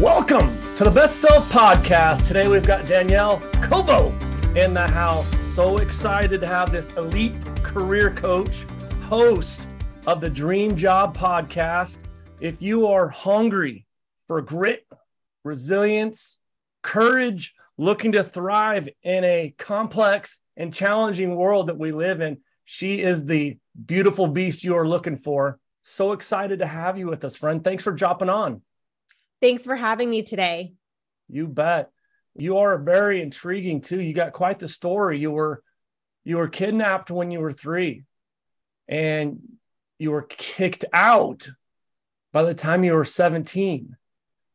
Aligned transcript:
Welcome 0.00 0.56
to 0.76 0.84
the 0.84 0.90
Best 0.90 1.16
Self 1.16 1.52
Podcast. 1.52 2.26
Today 2.26 2.48
we've 2.48 2.66
got 2.66 2.86
Danielle 2.86 3.38
Cobo 3.60 4.08
in 4.56 4.72
the 4.72 4.90
house. 4.90 5.28
So 5.46 5.76
excited 5.76 6.40
to 6.40 6.46
have 6.46 6.72
this 6.72 6.96
elite 6.96 7.36
career 7.62 8.10
coach, 8.10 8.64
host 9.02 9.68
of 10.06 10.22
the 10.22 10.30
Dream 10.30 10.74
Job 10.74 11.14
Podcast. 11.14 12.00
If 12.40 12.62
you 12.62 12.86
are 12.86 13.10
hungry 13.10 13.84
for 14.26 14.40
grit, 14.40 14.86
resilience, 15.44 16.38
courage, 16.80 17.52
looking 17.76 18.12
to 18.12 18.24
thrive 18.24 18.88
in 19.02 19.24
a 19.24 19.54
complex 19.58 20.40
and 20.56 20.72
challenging 20.72 21.36
world 21.36 21.66
that 21.66 21.78
we 21.78 21.92
live 21.92 22.22
in, 22.22 22.38
she 22.64 23.02
is 23.02 23.26
the 23.26 23.58
beautiful 23.84 24.28
beast 24.28 24.64
you 24.64 24.76
are 24.76 24.88
looking 24.88 25.16
for. 25.16 25.58
So 25.82 26.12
excited 26.12 26.60
to 26.60 26.66
have 26.66 26.96
you 26.96 27.06
with 27.06 27.22
us, 27.22 27.36
friend. 27.36 27.62
Thanks 27.62 27.84
for 27.84 27.92
dropping 27.92 28.30
on. 28.30 28.62
Thanks 29.40 29.64
for 29.64 29.76
having 29.76 30.10
me 30.10 30.22
today. 30.22 30.74
You 31.28 31.48
bet. 31.48 31.90
You 32.34 32.58
are 32.58 32.78
very 32.78 33.20
intriguing 33.20 33.80
too. 33.80 34.00
You 34.00 34.12
got 34.12 34.32
quite 34.32 34.58
the 34.58 34.68
story. 34.68 35.18
You 35.18 35.30
were 35.30 35.62
you 36.24 36.36
were 36.36 36.48
kidnapped 36.48 37.10
when 37.10 37.30
you 37.30 37.40
were 37.40 37.52
3 37.52 38.04
and 38.88 39.40
you 39.98 40.10
were 40.10 40.22
kicked 40.22 40.84
out 40.92 41.48
by 42.32 42.42
the 42.42 42.54
time 42.54 42.84
you 42.84 42.92
were 42.92 43.04
17. 43.04 43.96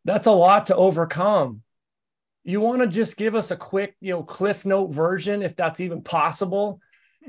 That's 0.05 0.27
a 0.27 0.31
lot 0.31 0.67
to 0.67 0.75
overcome. 0.75 1.61
You 2.43 2.61
want 2.61 2.81
to 2.81 2.87
just 2.87 3.17
give 3.17 3.33
us 3.33 3.49
a 3.49 3.55
quick, 3.55 3.95
you 3.99 4.13
know, 4.13 4.23
cliff 4.23 4.65
note 4.65 4.93
version 4.93 5.41
if 5.41 5.55
that's 5.55 5.79
even 5.79 6.03
possible 6.03 6.79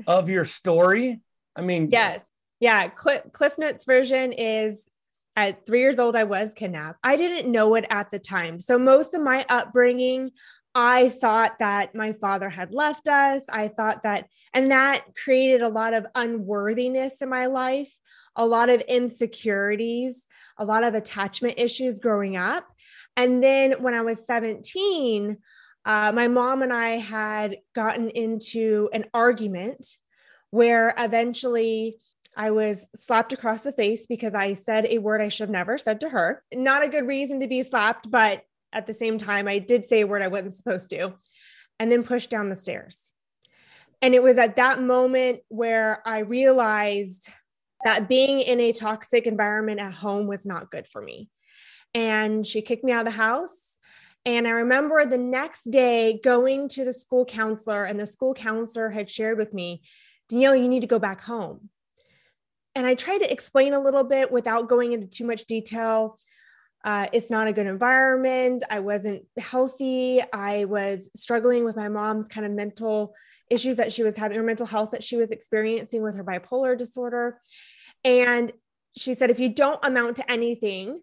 of 0.05 0.29
your 0.29 0.45
story? 0.45 1.21
I 1.55 1.61
mean, 1.61 1.89
yes. 1.91 2.29
Yeah, 2.59 2.87
Cliff, 2.87 3.21
Cliff 3.31 3.53
Notes 3.57 3.85
version 3.85 4.31
is 4.33 4.89
at 5.37 5.67
three 5.67 5.81
years 5.81 5.99
old, 5.99 6.15
I 6.15 6.23
was 6.23 6.53
kidnapped. 6.53 6.99
I 7.03 7.15
didn't 7.15 7.51
know 7.51 7.75
it 7.75 7.85
at 7.91 8.09
the 8.09 8.17
time. 8.17 8.59
So, 8.59 8.77
most 8.79 9.13
of 9.13 9.21
my 9.21 9.45
upbringing, 9.47 10.31
I 10.73 11.09
thought 11.09 11.59
that 11.59 11.95
my 11.95 12.13
father 12.13 12.49
had 12.49 12.73
left 12.73 13.07
us. 13.07 13.45
I 13.49 13.67
thought 13.67 14.03
that, 14.03 14.27
and 14.53 14.71
that 14.71 15.05
created 15.23 15.61
a 15.61 15.69
lot 15.69 15.93
of 15.93 16.07
unworthiness 16.15 17.21
in 17.21 17.29
my 17.29 17.45
life, 17.45 17.93
a 18.35 18.45
lot 18.45 18.69
of 18.69 18.81
insecurities, 18.81 20.27
a 20.57 20.65
lot 20.65 20.83
of 20.83 20.95
attachment 20.95 21.55
issues 21.57 21.99
growing 21.99 22.35
up. 22.35 22.67
And 23.15 23.43
then 23.43 23.73
when 23.81 23.93
I 23.93 24.01
was 24.01 24.25
17, 24.25 25.37
uh, 25.85 26.11
my 26.11 26.27
mom 26.27 26.63
and 26.63 26.73
I 26.73 26.89
had 26.97 27.57
gotten 27.73 28.09
into 28.09 28.89
an 28.91 29.05
argument 29.13 29.85
where 30.49 30.93
eventually 30.97 31.97
I 32.37 32.51
was 32.51 32.85
slapped 32.95 33.33
across 33.33 33.63
the 33.63 33.71
face 33.71 34.05
because 34.05 34.35
I 34.35 34.53
said 34.53 34.85
a 34.85 34.99
word 34.99 35.21
I 35.21 35.27
should 35.27 35.45
have 35.45 35.49
never 35.49 35.79
said 35.79 35.99
to 36.01 36.09
her. 36.09 36.43
Not 36.53 36.83
a 36.83 36.87
good 36.87 37.07
reason 37.07 37.39
to 37.39 37.47
be 37.47 37.63
slapped, 37.63 38.11
but 38.11 38.43
at 38.71 38.85
the 38.85 38.93
same 38.93 39.17
time, 39.17 39.47
I 39.47 39.57
did 39.57 39.85
say 39.85 40.01
a 40.01 40.07
word 40.07 40.21
I 40.21 40.27
wasn't 40.27 40.53
supposed 40.53 40.91
to, 40.91 41.15
and 41.79 41.91
then 41.91 42.03
pushed 42.03 42.29
down 42.29 42.49
the 42.49 42.55
stairs. 42.55 43.11
And 44.03 44.13
it 44.13 44.21
was 44.21 44.37
at 44.37 44.57
that 44.57 44.79
moment 44.79 45.39
where 45.47 46.03
I 46.05 46.19
realized 46.19 47.27
that 47.83 48.07
being 48.07 48.41
in 48.41 48.59
a 48.59 48.71
toxic 48.71 49.25
environment 49.25 49.79
at 49.79 49.93
home 49.93 50.27
was 50.27 50.45
not 50.45 50.69
good 50.69 50.85
for 50.85 51.01
me. 51.01 51.29
And 51.95 52.45
she 52.45 52.61
kicked 52.61 52.83
me 52.83 52.91
out 52.91 53.07
of 53.07 53.13
the 53.13 53.17
house. 53.17 53.79
And 54.27 54.47
I 54.47 54.51
remember 54.51 55.03
the 55.05 55.17
next 55.17 55.71
day 55.71 56.19
going 56.23 56.69
to 56.69 56.85
the 56.85 56.93
school 56.93 57.25
counselor, 57.25 57.85
and 57.85 57.99
the 57.99 58.05
school 58.05 58.35
counselor 58.35 58.91
had 58.91 59.09
shared 59.09 59.39
with 59.39 59.55
me, 59.55 59.81
Danielle, 60.29 60.55
you 60.55 60.67
need 60.67 60.81
to 60.81 60.87
go 60.87 60.99
back 60.99 61.21
home 61.21 61.69
and 62.77 62.85
I 62.85 62.93
tried 62.93 63.17
to 63.17 63.31
explain 63.31 63.73
a 63.73 63.79
little 63.79 64.03
bit 64.03 64.31
without 64.31 64.69
going 64.69 64.91
into 64.93 65.07
too 65.07 65.25
much 65.25 65.45
detail. 65.45 66.19
Uh, 66.85 67.07
it's 67.11 67.31
not 67.31 67.47
a 67.47 67.53
good 67.53 67.65
environment. 67.65 68.61
I 68.69 68.81
wasn't 68.81 69.23
healthy. 69.35 70.21
I 70.31 70.65
was 70.65 71.09
struggling 71.15 71.65
with 71.65 71.75
my 71.75 71.89
mom's 71.89 72.27
kind 72.27 72.45
of 72.45 72.51
mental 72.51 73.15
issues 73.49 73.77
that 73.77 73.91
she 73.91 74.03
was 74.03 74.15
having, 74.15 74.37
or 74.37 74.43
mental 74.43 74.67
health 74.67 74.91
that 74.91 75.03
she 75.03 75.17
was 75.17 75.31
experiencing 75.31 76.03
with 76.03 76.15
her 76.15 76.23
bipolar 76.23 76.77
disorder. 76.77 77.41
And 78.05 78.51
she 78.95 79.15
said, 79.15 79.31
if 79.31 79.39
you 79.39 79.49
don't 79.49 79.83
amount 79.83 80.17
to 80.17 80.31
anything, 80.31 81.01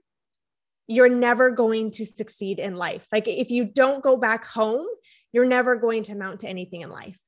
you're 0.87 1.09
never 1.09 1.51
going 1.51 1.91
to 1.93 2.07
succeed 2.07 2.61
in 2.61 2.77
life. 2.77 3.05
Like 3.11 3.27
if 3.27 3.51
you 3.51 3.65
don't 3.65 4.01
go 4.01 4.17
back 4.17 4.45
home, 4.45 4.87
you're 5.33 5.45
never 5.45 5.75
going 5.75 6.05
to 6.05 6.13
amount 6.13 6.41
to 6.41 6.49
anything 6.49 6.83
in 6.83 6.91
life. 6.91 7.19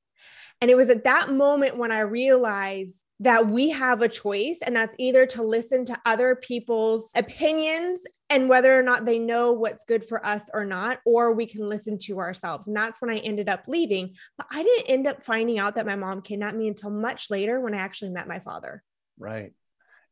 And 0.60 0.70
it 0.70 0.76
was 0.76 0.88
at 0.88 1.02
that 1.02 1.32
moment 1.32 1.76
when 1.76 1.90
I 1.90 2.00
realized 2.00 3.02
that 3.20 3.48
we 3.48 3.70
have 3.70 4.02
a 4.02 4.08
choice, 4.08 4.60
and 4.64 4.76
that's 4.76 4.94
either 4.98 5.24
to 5.26 5.42
listen 5.42 5.84
to 5.86 5.98
other 6.04 6.36
people's 6.36 7.10
opinions 7.14 8.02
and 8.28 8.48
whether 8.48 8.78
or 8.78 8.82
not 8.82 9.06
they 9.06 9.18
know 9.18 9.52
what's 9.52 9.84
good 9.84 10.04
for 10.04 10.24
us 10.24 10.50
or 10.52 10.64
not, 10.64 10.98
or 11.06 11.32
we 11.32 11.46
can 11.46 11.68
listen 11.68 11.96
to 11.96 12.18
ourselves. 12.18 12.68
And 12.68 12.76
that's 12.76 13.00
when 13.00 13.10
I 13.10 13.18
ended 13.18 13.48
up 13.48 13.64
leaving. 13.68 14.14
But 14.36 14.48
I 14.50 14.62
didn't 14.62 14.90
end 14.90 15.06
up 15.06 15.22
finding 15.22 15.58
out 15.58 15.76
that 15.76 15.86
my 15.86 15.96
mom 15.96 16.20
kidnapped 16.20 16.56
me 16.56 16.68
until 16.68 16.90
much 16.90 17.30
later 17.30 17.58
when 17.60 17.74
I 17.74 17.78
actually 17.78 18.10
met 18.10 18.28
my 18.28 18.38
father. 18.38 18.82
Right. 19.18 19.52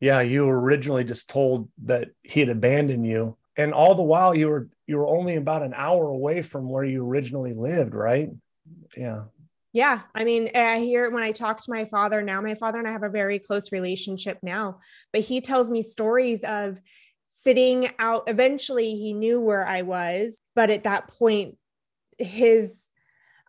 Yeah, 0.00 0.20
you 0.20 0.46
were 0.46 0.60
originally 0.60 1.04
just 1.04 1.28
told 1.28 1.68
that 1.84 2.08
he 2.22 2.40
had 2.40 2.48
abandoned 2.48 3.06
you, 3.06 3.36
and 3.56 3.72
all 3.72 3.94
the 3.94 4.02
while 4.02 4.34
you 4.34 4.48
were 4.48 4.68
you 4.86 4.98
were 4.98 5.08
only 5.08 5.36
about 5.36 5.62
an 5.62 5.72
hour 5.74 6.08
away 6.08 6.42
from 6.42 6.68
where 6.68 6.84
you 6.84 7.06
originally 7.06 7.52
lived, 7.52 7.94
right? 7.94 8.28
Yeah. 8.96 9.24
Yeah. 9.74 10.02
I 10.14 10.22
mean, 10.22 10.48
I 10.54 10.78
hear 10.78 11.10
when 11.10 11.24
I 11.24 11.32
talk 11.32 11.60
to 11.60 11.70
my 11.70 11.84
father 11.84 12.22
now, 12.22 12.40
my 12.40 12.54
father 12.54 12.78
and 12.78 12.86
I 12.86 12.92
have 12.92 13.02
a 13.02 13.08
very 13.08 13.40
close 13.40 13.72
relationship 13.72 14.38
now, 14.40 14.78
but 15.12 15.22
he 15.22 15.40
tells 15.40 15.68
me 15.68 15.82
stories 15.82 16.44
of 16.44 16.78
sitting 17.28 17.90
out. 17.98 18.22
Eventually, 18.28 18.94
he 18.94 19.12
knew 19.12 19.40
where 19.40 19.66
I 19.66 19.82
was, 19.82 20.40
but 20.54 20.70
at 20.70 20.84
that 20.84 21.08
point, 21.08 21.56
his 22.18 22.90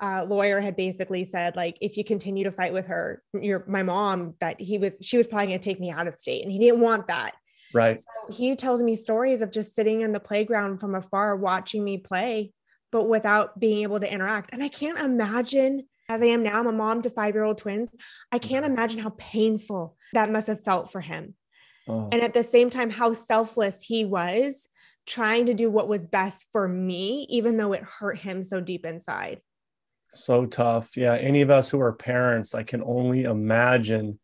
uh, 0.01 0.25
lawyer 0.27 0.59
had 0.59 0.75
basically 0.75 1.25
said, 1.25 1.55
like, 1.55 1.77
if 1.79 1.95
you 1.95 2.03
continue 2.03 2.45
to 2.45 2.51
fight 2.51 2.73
with 2.73 2.87
her, 2.87 3.21
your 3.39 3.63
my 3.67 3.83
mom, 3.83 4.33
that 4.39 4.59
he 4.59 4.79
was 4.79 4.97
she 5.01 5.17
was 5.17 5.27
probably 5.27 5.47
going 5.47 5.59
to 5.59 5.63
take 5.63 5.79
me 5.79 5.91
out 5.91 6.07
of 6.07 6.15
state, 6.15 6.41
and 6.41 6.51
he 6.51 6.57
didn't 6.57 6.81
want 6.81 7.05
that. 7.05 7.35
Right. 7.71 7.97
So 7.97 8.33
he 8.33 8.55
tells 8.55 8.81
me 8.81 8.95
stories 8.95 9.41
of 9.41 9.51
just 9.51 9.75
sitting 9.75 10.01
in 10.01 10.11
the 10.11 10.19
playground 10.19 10.79
from 10.79 10.95
afar, 10.95 11.35
watching 11.35 11.83
me 11.83 11.99
play, 11.99 12.51
but 12.91 13.07
without 13.07 13.59
being 13.59 13.83
able 13.83 13.99
to 13.99 14.11
interact. 14.11 14.49
And 14.53 14.63
I 14.63 14.69
can't 14.69 14.97
imagine 14.97 15.83
as 16.07 16.21
I 16.21 16.25
am 16.25 16.43
now, 16.43 16.59
I'm 16.59 16.67
a 16.67 16.71
mom 16.71 17.01
to 17.03 17.09
five 17.09 17.33
year 17.33 17.43
old 17.43 17.57
twins. 17.57 17.89
I 18.31 18.39
can't 18.39 18.65
mm-hmm. 18.65 18.73
imagine 18.73 18.99
how 18.99 19.13
painful 19.17 19.97
that 20.13 20.31
must 20.31 20.47
have 20.47 20.63
felt 20.63 20.91
for 20.91 21.01
him. 21.01 21.35
Oh. 21.87 22.09
And 22.11 22.21
at 22.21 22.33
the 22.33 22.43
same 22.43 22.69
time, 22.69 22.89
how 22.89 23.13
selfless 23.13 23.81
he 23.81 24.05
was 24.05 24.67
trying 25.05 25.45
to 25.45 25.53
do 25.53 25.69
what 25.69 25.87
was 25.87 26.07
best 26.07 26.47
for 26.51 26.67
me, 26.67 27.27
even 27.29 27.57
though 27.57 27.73
it 27.73 27.83
hurt 27.83 28.17
him 28.17 28.41
so 28.41 28.59
deep 28.59 28.85
inside. 28.85 29.39
So 30.09 30.45
tough. 30.45 30.97
Yeah. 30.97 31.15
Any 31.15 31.41
of 31.41 31.51
us 31.51 31.69
who 31.69 31.79
are 31.81 31.93
parents, 31.93 32.55
I 32.55 32.63
can 32.63 32.81
only 32.83 33.23
imagine 33.23 34.19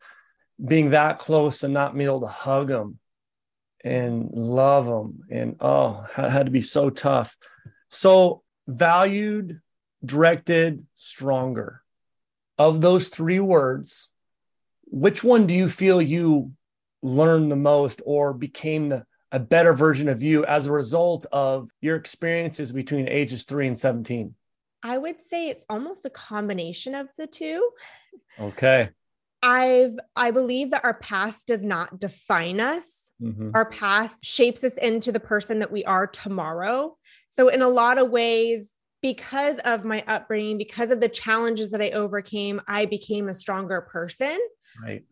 being 0.64 0.92
that 0.92 1.20
close 1.20 1.64
and 1.64 1.74
not 1.74 1.94
being 1.94 2.08
able 2.08 2.22
to 2.22 2.28
hug 2.28 2.68
them 2.68 3.00
and 3.84 4.30
love 4.32 4.86
them. 4.86 5.22
And 5.30 5.56
oh, 5.60 6.06
it 6.18 6.30
had 6.30 6.46
to 6.46 6.52
be 6.52 6.62
so 6.62 6.90
tough. 6.90 7.36
So 7.90 8.44
valued, 8.68 9.61
directed, 10.04 10.86
stronger. 10.96 11.82
Of 12.58 12.82
those 12.82 13.08
three 13.08 13.40
words, 13.40 14.10
which 14.86 15.24
one 15.24 15.48
do 15.48 15.54
you 15.54 15.68
feel 15.68 16.02
you 16.02 16.52
learned 17.02 17.52
the 17.52 17.56
most 17.56 18.02
or 18.06 18.34
became 18.34 18.88
the, 18.88 19.06
a 19.32 19.40
better 19.40 19.74
version 19.74 20.10
of 20.10 20.22
you 20.22 20.46
as 20.46 20.66
a 20.66 20.72
result 20.72 21.26
of 21.32 21.70
your 21.82 21.96
experiences 21.96 22.72
between 22.72 23.08
ages 23.08 23.44
three 23.44 23.68
and 23.68 23.80
17? 23.80 24.36
I 24.84 24.98
would 24.98 25.22
say 25.22 25.50
it's 25.50 25.66
almost 25.70 26.06
a 26.06 26.10
combination 26.10 26.96
of 26.96 27.08
the 27.18 27.28
two. 27.28 27.70
Okay. 28.40 28.90
I've 29.44 29.98
I 30.16 30.32
believe 30.32 30.72
that 30.72 30.84
our 30.84 30.94
past 30.96 31.48
does 31.48 31.66
not 31.66 32.00
define 32.00 32.60
us. 32.60 33.10
Mm-hmm. 33.22 33.52
Our 33.54 33.66
past 33.66 34.24
shapes 34.24 34.64
us 34.64 34.78
into 34.78 35.12
the 35.12 35.20
person 35.20 35.60
that 35.60 35.72
we 35.72 35.84
are 35.86 36.08
tomorrow. 36.08 36.98
So 37.30 37.48
in 37.48 37.62
a 37.62 37.70
lot 37.70 37.98
of 37.98 38.10
ways, 38.10 38.71
because 39.02 39.58
of 39.60 39.84
my 39.84 40.04
upbringing, 40.08 40.58
because 40.58 40.92
of 40.92 41.00
the 41.00 41.10
challenges 41.10 41.72
that 41.72 41.82
I 41.82 41.90
overcame, 41.90 42.62
I 42.68 42.86
became 42.86 43.28
a 43.30 43.34
stronger 43.34 43.82
person. 43.82 44.40
Right. 44.82 45.04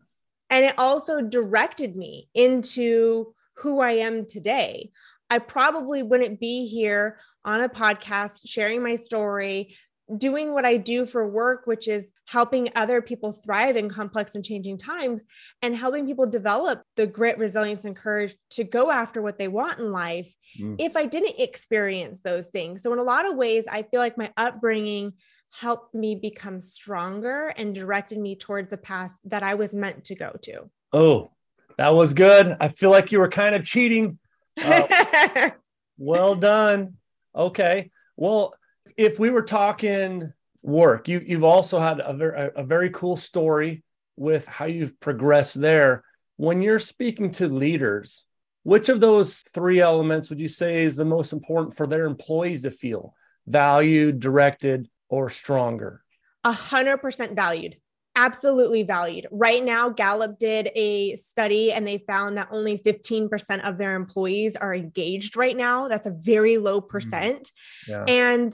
And 0.48 0.64
it 0.64 0.74
also 0.78 1.20
directed 1.20 1.96
me 1.96 2.28
into 2.34 3.34
who 3.56 3.80
I 3.80 3.92
am 3.92 4.24
today. 4.24 4.90
I 5.28 5.38
probably 5.38 6.02
wouldn't 6.02 6.40
be 6.40 6.66
here 6.66 7.18
on 7.44 7.60
a 7.60 7.68
podcast 7.68 8.40
sharing 8.46 8.82
my 8.82 8.96
story, 8.96 9.76
doing 10.16 10.52
what 10.52 10.64
I 10.64 10.76
do 10.76 11.04
for 11.04 11.28
work, 11.28 11.66
which 11.66 11.88
is 11.88 12.12
helping 12.26 12.68
other 12.74 13.00
people 13.00 13.32
thrive 13.32 13.76
in 13.76 13.88
complex 13.88 14.34
and 14.34 14.44
changing 14.44 14.78
times 14.78 15.24
and 15.62 15.74
helping 15.74 16.06
people 16.06 16.26
develop 16.26 16.82
the 16.96 17.06
grit, 17.06 17.38
resilience, 17.38 17.84
and 17.84 17.96
courage 17.96 18.36
to 18.50 18.64
go 18.64 18.90
after 18.90 19.22
what 19.22 19.38
they 19.38 19.48
want 19.48 19.78
in 19.78 19.92
life 19.92 20.34
mm. 20.60 20.76
if 20.78 20.96
I 20.96 21.06
didn't 21.06 21.38
experience 21.38 22.20
those 22.20 22.50
things. 22.50 22.82
So, 22.82 22.92
in 22.92 22.98
a 22.98 23.04
lot 23.04 23.28
of 23.28 23.36
ways, 23.36 23.64
I 23.70 23.82
feel 23.82 24.00
like 24.00 24.18
my 24.18 24.32
upbringing 24.36 25.12
helped 25.52 25.94
me 25.94 26.14
become 26.14 26.60
stronger 26.60 27.52
and 27.56 27.74
directed 27.74 28.18
me 28.18 28.36
towards 28.36 28.72
a 28.72 28.78
path 28.78 29.10
that 29.24 29.42
I 29.42 29.54
was 29.54 29.74
meant 29.74 30.04
to 30.04 30.14
go 30.14 30.36
to. 30.42 30.70
Oh, 30.92 31.32
that 31.76 31.94
was 31.94 32.14
good. 32.14 32.56
I 32.60 32.68
feel 32.68 32.90
like 32.90 33.10
you 33.10 33.20
were 33.20 33.28
kind 33.28 33.54
of 33.54 33.64
cheating. 33.64 34.18
Uh, 34.62 35.50
well 35.98 36.34
done. 36.34 36.94
Okay. 37.34 37.90
Well, 38.16 38.54
if 38.96 39.18
we 39.18 39.30
were 39.30 39.42
talking 39.42 40.32
work, 40.62 41.08
you 41.08 41.22
you've 41.24 41.44
also 41.44 41.80
had 41.80 42.00
a 42.00 42.12
very 42.12 42.50
a 42.54 42.64
very 42.64 42.90
cool 42.90 43.16
story 43.16 43.82
with 44.16 44.46
how 44.46 44.66
you've 44.66 44.98
progressed 45.00 45.60
there. 45.60 46.04
When 46.36 46.62
you're 46.62 46.78
speaking 46.78 47.30
to 47.32 47.48
leaders, 47.48 48.24
which 48.62 48.88
of 48.88 49.00
those 49.00 49.40
three 49.54 49.80
elements 49.80 50.30
would 50.30 50.40
you 50.40 50.48
say 50.48 50.82
is 50.82 50.96
the 50.96 51.04
most 51.04 51.32
important 51.32 51.76
for 51.76 51.86
their 51.86 52.06
employees 52.06 52.62
to 52.62 52.70
feel 52.70 53.14
valued, 53.46 54.20
directed, 54.20 54.88
or 55.08 55.30
stronger? 55.30 56.02
A 56.44 56.52
hundred 56.52 56.98
percent 56.98 57.34
valued 57.34 57.76
absolutely 58.16 58.82
valued. 58.82 59.26
Right 59.30 59.64
now, 59.64 59.88
Gallup 59.88 60.38
did 60.38 60.70
a 60.74 61.16
study 61.16 61.72
and 61.72 61.86
they 61.86 61.98
found 61.98 62.36
that 62.36 62.48
only 62.50 62.76
15% 62.76 63.66
of 63.66 63.78
their 63.78 63.94
employees 63.94 64.56
are 64.56 64.74
engaged 64.74 65.36
right 65.36 65.56
now. 65.56 65.88
That's 65.88 66.06
a 66.06 66.10
very 66.10 66.58
low 66.58 66.80
mm. 66.80 66.88
percent. 66.88 67.50
Yeah. 67.86 68.04
And 68.06 68.52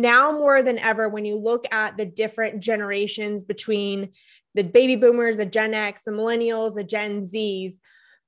now 0.00 0.32
more 0.32 0.62
than 0.62 0.78
ever, 0.78 1.08
when 1.08 1.24
you 1.24 1.36
look 1.36 1.64
at 1.70 1.96
the 1.96 2.04
different 2.04 2.60
generations 2.60 3.44
between 3.44 4.10
the 4.54 4.64
baby 4.64 4.96
boomers, 4.96 5.36
the 5.36 5.46
Gen 5.46 5.74
X, 5.74 6.04
the 6.04 6.12
millennials, 6.12 6.74
the 6.74 6.84
Gen 6.84 7.22
Zs, 7.22 7.74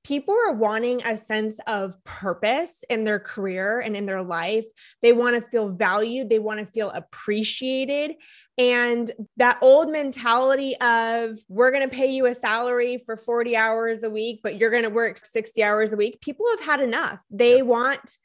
people 0.03 0.33
are 0.33 0.53
wanting 0.53 1.01
a 1.05 1.17
sense 1.17 1.59
of 1.67 2.01
purpose 2.05 2.83
in 2.89 3.03
their 3.03 3.19
career 3.19 3.81
and 3.81 3.95
in 3.95 4.05
their 4.05 4.21
life. 4.21 4.65
They 5.01 5.11
want 5.11 5.35
to 5.35 5.49
feel 5.49 5.69
valued, 5.69 6.29
they 6.29 6.39
want 6.39 6.61
to 6.61 6.65
feel 6.65 6.91
appreciated. 6.91 8.15
And 8.57 9.11
that 9.35 9.59
old 9.61 9.91
mentality 9.91 10.75
of 10.77 11.37
we're 11.49 11.71
going 11.71 11.87
to 11.87 11.95
pay 11.95 12.07
you 12.07 12.25
a 12.25 12.33
salary 12.33 13.03
for 13.05 13.17
40 13.17 13.57
hours 13.57 14.03
a 14.03 14.09
week, 14.09 14.39
but 14.41 14.57
you're 14.57 14.71
going 14.71 14.83
to 14.83 14.89
work 14.89 15.17
60 15.17 15.61
hours 15.61 15.91
a 15.91 15.97
week, 15.97 16.21
people 16.21 16.45
have 16.57 16.65
had 16.65 16.79
enough. 16.79 17.21
They 17.29 17.61
want 17.61 18.17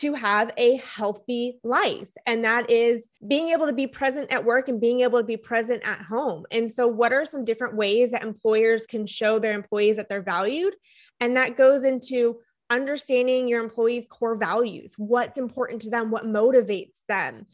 to 0.00 0.14
have 0.14 0.52
a 0.56 0.76
healthy 0.76 1.58
life. 1.62 2.08
And 2.26 2.44
that 2.44 2.70
is 2.70 3.08
being 3.26 3.48
able 3.48 3.66
to 3.66 3.72
be 3.72 3.86
present 3.86 4.30
at 4.32 4.44
work 4.44 4.68
and 4.68 4.80
being 4.80 5.00
able 5.00 5.18
to 5.18 5.24
be 5.24 5.36
present 5.36 5.82
at 5.84 6.00
home. 6.00 6.44
And 6.50 6.72
so, 6.72 6.86
what 6.86 7.12
are 7.12 7.24
some 7.24 7.44
different 7.44 7.76
ways 7.76 8.12
that 8.12 8.22
employers 8.22 8.86
can 8.86 9.06
show 9.06 9.38
their 9.38 9.54
employees 9.54 9.96
that 9.96 10.08
they're 10.08 10.22
valued? 10.22 10.74
And 11.20 11.36
that 11.36 11.56
goes 11.56 11.84
into 11.84 12.38
understanding 12.68 13.48
your 13.48 13.62
employees' 13.62 14.06
core 14.06 14.36
values, 14.36 14.94
what's 14.98 15.38
important 15.38 15.82
to 15.82 15.90
them, 15.90 16.10
what 16.10 16.24
motivates 16.24 16.98
them, 17.08 17.46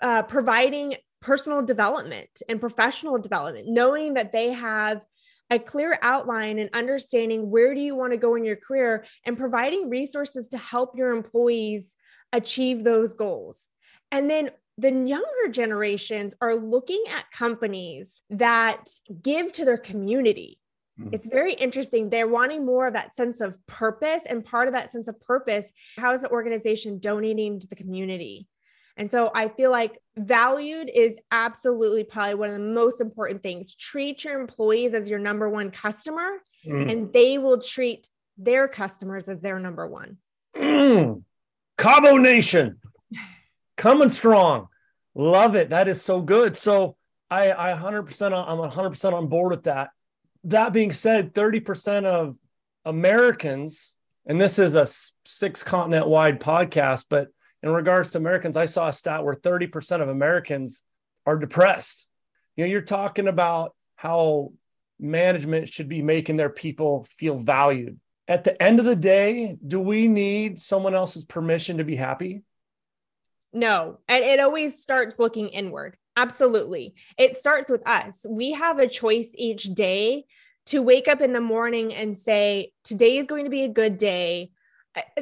uh, 0.00 0.22
providing 0.22 0.94
personal 1.20 1.64
development 1.64 2.42
and 2.48 2.60
professional 2.60 3.18
development, 3.18 3.68
knowing 3.68 4.14
that 4.14 4.32
they 4.32 4.52
have 4.52 5.04
a 5.50 5.58
clear 5.58 5.98
outline 6.02 6.58
and 6.58 6.70
understanding 6.72 7.50
where 7.50 7.74
do 7.74 7.80
you 7.80 7.94
want 7.94 8.12
to 8.12 8.16
go 8.16 8.34
in 8.34 8.44
your 8.44 8.56
career 8.56 9.04
and 9.26 9.36
providing 9.36 9.90
resources 9.90 10.48
to 10.48 10.58
help 10.58 10.96
your 10.96 11.10
employees 11.10 11.94
achieve 12.32 12.84
those 12.84 13.14
goals. 13.14 13.68
And 14.10 14.28
then 14.28 14.50
the 14.78 14.90
younger 14.90 15.48
generations 15.50 16.34
are 16.40 16.54
looking 16.54 17.04
at 17.10 17.30
companies 17.30 18.22
that 18.30 18.84
give 19.20 19.52
to 19.52 19.64
their 19.64 19.76
community. 19.76 20.58
Hmm. 20.98 21.10
It's 21.12 21.26
very 21.26 21.54
interesting. 21.54 22.08
They're 22.08 22.28
wanting 22.28 22.64
more 22.64 22.86
of 22.86 22.94
that 22.94 23.14
sense 23.14 23.40
of 23.40 23.56
purpose. 23.66 24.22
And 24.28 24.44
part 24.44 24.68
of 24.68 24.74
that 24.74 24.92
sense 24.92 25.08
of 25.08 25.20
purpose, 25.20 25.72
how 25.98 26.14
is 26.14 26.22
the 26.22 26.30
organization 26.30 26.98
donating 26.98 27.60
to 27.60 27.66
the 27.66 27.76
community? 27.76 28.46
And 28.96 29.10
so 29.10 29.30
I 29.34 29.48
feel 29.48 29.70
like 29.70 29.98
valued 30.16 30.90
is 30.94 31.18
absolutely 31.30 32.04
probably 32.04 32.34
one 32.34 32.50
of 32.50 32.54
the 32.54 32.72
most 32.72 33.00
important 33.00 33.42
things. 33.42 33.74
Treat 33.74 34.24
your 34.24 34.38
employees 34.40 34.94
as 34.94 35.08
your 35.08 35.18
number 35.18 35.48
one 35.48 35.70
customer, 35.70 36.42
mm. 36.66 36.90
and 36.90 37.12
they 37.12 37.38
will 37.38 37.58
treat 37.58 38.08
their 38.36 38.68
customers 38.68 39.28
as 39.28 39.40
their 39.40 39.58
number 39.58 39.86
one. 39.86 40.18
Mm. 40.56 41.22
Cabo 41.78 42.18
Nation, 42.18 42.78
coming 43.76 44.10
strong. 44.10 44.68
Love 45.14 45.56
it. 45.56 45.70
That 45.70 45.88
is 45.88 46.02
so 46.02 46.20
good. 46.20 46.56
So 46.56 46.96
I, 47.30 47.52
I 47.52 47.70
100%, 47.72 48.32
I'm 48.32 48.70
100% 48.70 49.12
on 49.12 49.28
board 49.28 49.50
with 49.52 49.64
that. 49.64 49.90
That 50.44 50.72
being 50.72 50.92
said, 50.92 51.34
30% 51.34 52.04
of 52.04 52.36
Americans, 52.84 53.94
and 54.26 54.40
this 54.40 54.58
is 54.58 54.74
a 54.74 54.86
six 55.24 55.62
continent 55.62 56.06
wide 56.06 56.40
podcast, 56.40 57.06
but 57.08 57.28
in 57.62 57.70
regards 57.70 58.10
to 58.10 58.18
Americans, 58.18 58.56
I 58.56 58.64
saw 58.64 58.88
a 58.88 58.92
stat 58.92 59.24
where 59.24 59.34
30% 59.34 60.00
of 60.00 60.08
Americans 60.08 60.82
are 61.26 61.38
depressed. 61.38 62.08
You 62.56 62.64
know, 62.64 62.70
you're 62.70 62.82
talking 62.82 63.28
about 63.28 63.74
how 63.96 64.52
management 64.98 65.68
should 65.68 65.88
be 65.88 66.02
making 66.02 66.36
their 66.36 66.50
people 66.50 67.06
feel 67.16 67.38
valued. 67.38 67.98
At 68.28 68.44
the 68.44 68.60
end 68.62 68.78
of 68.78 68.84
the 68.84 68.96
day, 68.96 69.56
do 69.66 69.80
we 69.80 70.08
need 70.08 70.58
someone 70.58 70.94
else's 70.94 71.24
permission 71.24 71.78
to 71.78 71.84
be 71.84 71.96
happy? 71.96 72.42
No. 73.52 73.98
And 74.08 74.24
it 74.24 74.40
always 74.40 74.80
starts 74.80 75.18
looking 75.18 75.48
inward. 75.48 75.96
Absolutely. 76.16 76.94
It 77.18 77.36
starts 77.36 77.70
with 77.70 77.86
us. 77.86 78.24
We 78.28 78.52
have 78.52 78.78
a 78.78 78.88
choice 78.88 79.34
each 79.36 79.64
day 79.64 80.24
to 80.66 80.82
wake 80.82 81.08
up 81.08 81.20
in 81.20 81.32
the 81.32 81.40
morning 81.40 81.92
and 81.92 82.18
say, 82.18 82.72
today 82.84 83.18
is 83.18 83.26
going 83.26 83.44
to 83.44 83.50
be 83.50 83.64
a 83.64 83.68
good 83.68 83.96
day 83.96 84.51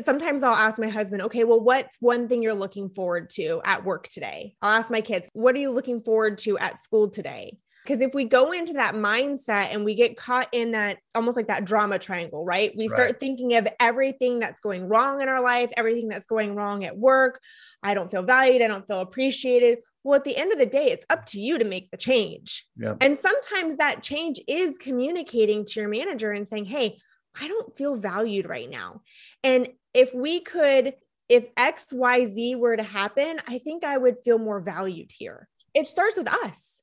sometimes 0.00 0.42
I'll 0.42 0.54
ask 0.54 0.78
my 0.78 0.88
husband, 0.88 1.22
okay, 1.22 1.44
well, 1.44 1.60
what's 1.60 1.96
one 2.00 2.28
thing 2.28 2.42
you're 2.42 2.54
looking 2.54 2.88
forward 2.88 3.30
to 3.30 3.60
at 3.64 3.84
work 3.84 4.08
today? 4.08 4.54
I'll 4.62 4.78
ask 4.78 4.90
my 4.90 5.00
kids, 5.00 5.28
what 5.32 5.54
are 5.54 5.58
you 5.58 5.70
looking 5.70 6.00
forward 6.00 6.38
to 6.38 6.58
at 6.58 6.78
school 6.78 7.08
today? 7.08 7.58
Because 7.84 8.02
if 8.02 8.14
we 8.14 8.24
go 8.24 8.52
into 8.52 8.74
that 8.74 8.94
mindset 8.94 9.72
and 9.72 9.84
we 9.84 9.94
get 9.94 10.16
caught 10.16 10.48
in 10.52 10.72
that 10.72 10.98
almost 11.14 11.36
like 11.36 11.46
that 11.46 11.64
drama 11.64 11.98
triangle, 11.98 12.44
right? 12.44 12.72
We 12.76 12.88
start 12.88 13.18
thinking 13.18 13.54
of 13.56 13.66
everything 13.80 14.38
that's 14.38 14.60
going 14.60 14.86
wrong 14.86 15.22
in 15.22 15.28
our 15.28 15.42
life, 15.42 15.70
everything 15.76 16.08
that's 16.08 16.26
going 16.26 16.54
wrong 16.54 16.84
at 16.84 16.96
work. 16.96 17.40
I 17.82 17.94
don't 17.94 18.10
feel 18.10 18.22
valued. 18.22 18.60
I 18.60 18.68
don't 18.68 18.86
feel 18.86 19.00
appreciated. 19.00 19.78
Well, 20.04 20.16
at 20.16 20.24
the 20.24 20.36
end 20.36 20.52
of 20.52 20.58
the 20.58 20.66
day, 20.66 20.90
it's 20.90 21.06
up 21.08 21.24
to 21.26 21.40
you 21.40 21.58
to 21.58 21.64
make 21.64 21.90
the 21.90 21.96
change. 21.96 22.66
And 23.00 23.16
sometimes 23.16 23.78
that 23.78 24.02
change 24.02 24.40
is 24.46 24.76
communicating 24.78 25.64
to 25.64 25.80
your 25.80 25.88
manager 25.88 26.32
and 26.32 26.46
saying, 26.46 26.66
hey, 26.66 26.98
I 27.38 27.48
don't 27.48 27.76
feel 27.76 27.96
valued 27.96 28.48
right 28.48 28.68
now. 28.68 29.02
And 29.44 29.68
if 29.94 30.14
we 30.14 30.40
could, 30.40 30.94
if 31.28 31.54
XYZ 31.54 32.58
were 32.58 32.76
to 32.76 32.82
happen, 32.82 33.38
I 33.46 33.58
think 33.58 33.84
I 33.84 33.96
would 33.96 34.16
feel 34.24 34.38
more 34.38 34.60
valued 34.60 35.10
here. 35.16 35.48
It 35.74 35.86
starts 35.86 36.16
with 36.16 36.28
us. 36.28 36.82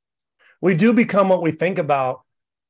We 0.61 0.73
do 0.73 0.93
become 0.93 1.29
what 1.29 1.41
we 1.41 1.51
think 1.51 1.77
about. 1.77 2.21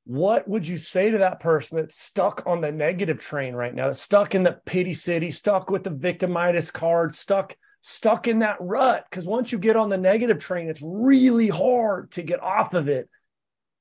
What 0.05 0.47
would 0.47 0.67
you 0.67 0.77
say 0.77 1.11
to 1.11 1.17
that 1.19 1.39
person 1.39 1.77
that's 1.77 1.99
stuck 1.99 2.43
on 2.45 2.61
the 2.61 2.71
negative 2.71 3.19
train 3.19 3.53
right 3.53 3.75
now, 3.75 3.87
that's 3.87 4.01
stuck 4.01 4.35
in 4.35 4.43
the 4.43 4.59
pity 4.65 4.93
city, 4.93 5.31
stuck 5.31 5.69
with 5.69 5.83
the 5.83 5.91
victimitis 5.91 6.71
card, 6.71 7.13
stuck 7.13 7.55
stuck 7.81 8.27
in 8.27 8.39
that 8.39 8.57
rut? 8.59 9.05
Because 9.09 9.25
once 9.25 9.51
you 9.51 9.59
get 9.59 9.75
on 9.75 9.89
the 9.89 9.97
negative 9.97 10.39
train, 10.39 10.69
it's 10.69 10.81
really 10.81 11.49
hard 11.49 12.11
to 12.11 12.23
get 12.23 12.41
off 12.41 12.73
of 12.73 12.87
it. 12.87 13.09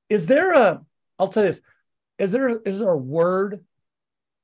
Is 0.08 0.26
there 0.26 0.52
a? 0.52 0.82
I'll 1.18 1.30
say 1.30 1.42
this: 1.42 1.60
is 2.18 2.32
there 2.32 2.48
is 2.48 2.80
there 2.80 2.90
a 2.90 2.96
word 2.96 3.64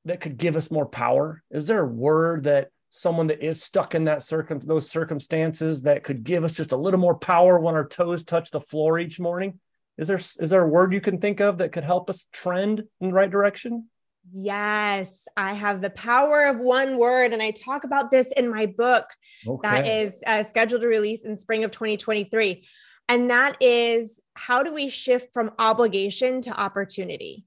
that 0.05 0.21
could 0.21 0.37
give 0.37 0.55
us 0.55 0.71
more 0.71 0.85
power? 0.85 1.41
Is 1.51 1.67
there 1.67 1.81
a 1.81 1.87
word 1.87 2.43
that 2.43 2.69
someone 2.89 3.27
that 3.27 3.43
is 3.43 3.63
stuck 3.63 3.95
in 3.95 4.03
that 4.03 4.21
circum 4.21 4.59
those 4.63 4.89
circumstances 4.89 5.81
that 5.81 6.03
could 6.03 6.23
give 6.23 6.43
us 6.43 6.53
just 6.53 6.71
a 6.71 6.77
little 6.77 6.99
more 6.99 7.15
power 7.15 7.59
when 7.59 7.73
our 7.73 7.87
toes 7.87 8.23
touch 8.23 8.51
the 8.51 8.61
floor 8.61 8.99
each 8.99 9.19
morning? 9.19 9.59
Is 9.97 10.07
there 10.07 10.17
is 10.17 10.49
there 10.49 10.63
a 10.63 10.67
word 10.67 10.93
you 10.93 11.01
can 11.01 11.19
think 11.19 11.39
of 11.39 11.57
that 11.59 11.71
could 11.71 11.83
help 11.83 12.09
us 12.09 12.27
trend 12.31 12.83
in 13.01 13.07
the 13.09 13.13
right 13.13 13.31
direction? 13.31 13.89
Yes, 14.31 15.27
I 15.35 15.53
have 15.53 15.81
the 15.81 15.89
power 15.89 16.45
of 16.45 16.57
one 16.57 16.97
word, 16.97 17.33
and 17.33 17.41
I 17.41 17.51
talk 17.51 17.83
about 17.83 18.09
this 18.09 18.31
in 18.37 18.49
my 18.49 18.67
book 18.67 19.05
okay. 19.45 19.69
that 19.69 19.85
is 19.85 20.23
uh, 20.25 20.43
scheduled 20.43 20.81
to 20.81 20.87
release 20.87 21.25
in 21.25 21.35
spring 21.35 21.65
of 21.65 21.71
2023. 21.71 22.65
And 23.09 23.29
that 23.29 23.57
is 23.59 24.21
how 24.35 24.63
do 24.63 24.73
we 24.73 24.87
shift 24.87 25.33
from 25.33 25.51
obligation 25.59 26.41
to 26.43 26.59
opportunity? 26.59 27.43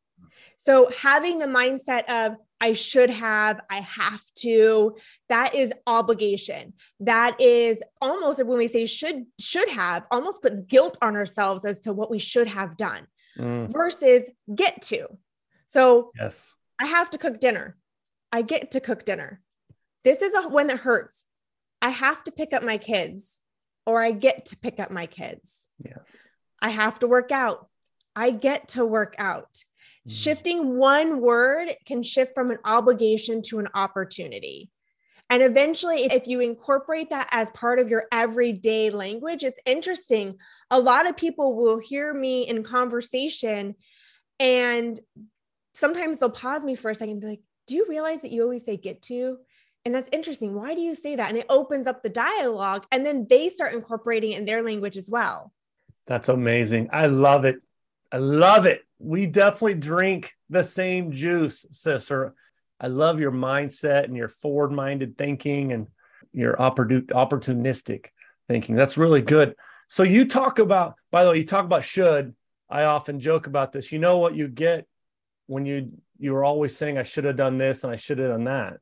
So, 0.58 0.90
having 0.98 1.38
the 1.38 1.46
mindset 1.46 2.04
of 2.08 2.36
I 2.60 2.72
should 2.72 3.10
have, 3.10 3.60
I 3.68 3.80
have 3.80 4.22
to. 4.38 4.96
That 5.28 5.54
is 5.54 5.72
obligation. 5.86 6.72
That 7.00 7.40
is 7.40 7.82
almost 8.00 8.44
when 8.44 8.58
we 8.58 8.68
say 8.68 8.86
should 8.86 9.26
should 9.38 9.68
have, 9.68 10.06
almost 10.10 10.42
puts 10.42 10.62
guilt 10.62 10.96
on 11.02 11.16
ourselves 11.16 11.64
as 11.64 11.80
to 11.80 11.92
what 11.92 12.10
we 12.10 12.18
should 12.18 12.48
have 12.48 12.76
done 12.76 13.06
mm. 13.38 13.70
versus 13.70 14.28
get 14.54 14.80
to. 14.82 15.06
So 15.66 16.12
yes, 16.18 16.54
I 16.80 16.86
have 16.86 17.10
to 17.10 17.18
cook 17.18 17.40
dinner. 17.40 17.76
I 18.32 18.42
get 18.42 18.72
to 18.72 18.80
cook 18.80 19.04
dinner. 19.04 19.40
This 20.04 20.22
is 20.22 20.34
a 20.34 20.48
when 20.48 20.70
it 20.70 20.78
hurts. 20.78 21.24
I 21.82 21.90
have 21.90 22.24
to 22.24 22.32
pick 22.32 22.52
up 22.52 22.62
my 22.62 22.78
kids 22.78 23.40
or 23.86 24.02
I 24.02 24.12
get 24.12 24.46
to 24.46 24.56
pick 24.56 24.80
up 24.80 24.90
my 24.90 25.06
kids. 25.06 25.68
Yes. 25.84 26.16
I 26.60 26.70
have 26.70 26.98
to 27.00 27.06
work 27.06 27.30
out. 27.30 27.68
I 28.14 28.30
get 28.30 28.68
to 28.68 28.84
work 28.84 29.14
out. 29.18 29.64
Shifting 30.08 30.76
one 30.76 31.20
word 31.20 31.68
can 31.84 32.02
shift 32.02 32.34
from 32.34 32.50
an 32.50 32.58
obligation 32.64 33.42
to 33.42 33.58
an 33.58 33.68
opportunity. 33.74 34.70
And 35.28 35.42
eventually, 35.42 36.04
if 36.04 36.28
you 36.28 36.40
incorporate 36.40 37.10
that 37.10 37.28
as 37.32 37.50
part 37.50 37.80
of 37.80 37.88
your 37.88 38.04
everyday 38.12 38.90
language, 38.90 39.42
it's 39.42 39.58
interesting. 39.66 40.36
A 40.70 40.78
lot 40.78 41.08
of 41.08 41.16
people 41.16 41.56
will 41.56 41.80
hear 41.80 42.14
me 42.14 42.46
in 42.46 42.62
conversation 42.62 43.74
and 44.38 45.00
sometimes 45.74 46.20
they'll 46.20 46.30
pause 46.30 46.62
me 46.62 46.76
for 46.76 46.90
a 46.90 46.94
second 46.94 47.12
and 47.12 47.20
be 47.20 47.26
like, 47.26 47.40
Do 47.66 47.74
you 47.74 47.86
realize 47.88 48.22
that 48.22 48.30
you 48.30 48.42
always 48.42 48.64
say 48.64 48.76
get 48.76 49.02
to? 49.02 49.38
And 49.84 49.94
that's 49.94 50.08
interesting. 50.12 50.54
Why 50.54 50.74
do 50.74 50.80
you 50.80 50.94
say 50.94 51.16
that? 51.16 51.28
And 51.28 51.38
it 51.38 51.46
opens 51.48 51.86
up 51.86 52.02
the 52.02 52.08
dialogue 52.08 52.86
and 52.92 53.04
then 53.04 53.26
they 53.28 53.48
start 53.48 53.72
incorporating 53.72 54.32
it 54.32 54.38
in 54.38 54.44
their 54.44 54.62
language 54.62 54.96
as 54.96 55.10
well. 55.10 55.52
That's 56.06 56.28
amazing. 56.28 56.90
I 56.92 57.06
love 57.06 57.44
it. 57.44 57.60
I 58.16 58.18
love 58.18 58.64
it. 58.64 58.80
We 58.98 59.26
definitely 59.26 59.74
drink 59.74 60.32
the 60.48 60.64
same 60.64 61.12
juice, 61.12 61.66
sister. 61.72 62.34
I 62.80 62.86
love 62.86 63.20
your 63.20 63.30
mindset 63.30 64.04
and 64.04 64.16
your 64.16 64.28
forward 64.28 64.72
minded 64.72 65.18
thinking 65.18 65.74
and 65.74 65.88
your 66.32 66.56
opportunistic 66.56 68.06
thinking. 68.48 68.74
That's 68.74 68.96
really 68.96 69.20
good. 69.20 69.54
So 69.88 70.02
you 70.02 70.24
talk 70.24 70.58
about, 70.58 70.94
by 71.12 71.24
the 71.24 71.32
way, 71.32 71.36
you 71.36 71.44
talk 71.44 71.66
about 71.66 71.84
should. 71.84 72.34
I 72.70 72.84
often 72.84 73.20
joke 73.20 73.46
about 73.48 73.72
this. 73.72 73.92
You 73.92 73.98
know 73.98 74.16
what 74.16 74.34
you 74.34 74.48
get 74.48 74.86
when 75.46 75.66
you 75.66 75.92
you 76.18 76.32
were 76.32 76.42
always 76.42 76.74
saying 76.74 76.96
I 76.96 77.02
should 77.02 77.24
have 77.24 77.36
done 77.36 77.58
this 77.58 77.84
and 77.84 77.92
I 77.92 77.96
should 77.96 78.18
have 78.18 78.30
done 78.30 78.44
that. 78.44 78.78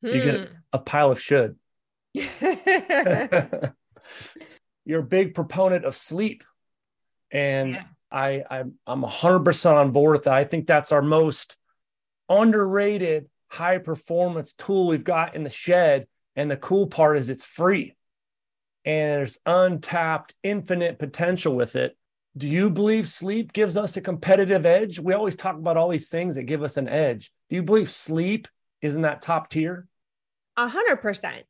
Hmm. 0.00 0.14
You 0.14 0.22
get 0.22 0.48
hmm. 0.48 0.54
a 0.72 0.78
pile 0.78 1.10
of 1.10 1.20
should. 1.20 1.56
You're 4.84 5.00
a 5.00 5.02
big 5.02 5.34
proponent 5.34 5.84
of 5.84 5.96
sleep. 5.96 6.44
And 7.32 7.70
yeah. 7.70 7.82
I, 8.10 8.42
I'm 8.50 8.74
I'm 8.86 9.02
100% 9.02 9.72
on 9.72 9.92
board 9.92 10.12
with 10.12 10.24
that. 10.24 10.34
I 10.34 10.44
think 10.44 10.66
that's 10.66 10.92
our 10.92 11.02
most 11.02 11.56
underrated 12.28 13.28
high 13.48 13.78
performance 13.78 14.52
tool 14.52 14.86
we've 14.86 15.04
got 15.04 15.34
in 15.34 15.42
the 15.42 15.50
shed. 15.50 16.06
And 16.36 16.50
the 16.50 16.56
cool 16.56 16.86
part 16.86 17.18
is 17.18 17.28
it's 17.28 17.44
free 17.44 17.96
and 18.84 19.18
there's 19.18 19.38
untapped 19.44 20.34
infinite 20.42 20.98
potential 20.98 21.54
with 21.54 21.76
it. 21.76 21.96
Do 22.36 22.48
you 22.48 22.70
believe 22.70 23.08
sleep 23.08 23.52
gives 23.52 23.76
us 23.76 23.96
a 23.96 24.00
competitive 24.00 24.64
edge? 24.64 25.00
We 25.00 25.12
always 25.12 25.34
talk 25.34 25.56
about 25.56 25.76
all 25.76 25.88
these 25.88 26.08
things 26.08 26.36
that 26.36 26.44
give 26.44 26.62
us 26.62 26.76
an 26.76 26.88
edge. 26.88 27.32
Do 27.48 27.56
you 27.56 27.62
believe 27.62 27.90
sleep 27.90 28.46
is 28.80 28.94
in 28.94 29.02
that 29.02 29.20
top 29.20 29.50
tier? 29.50 29.86
A 30.56 30.68
hundred 30.68 30.98
percent. 30.98 31.44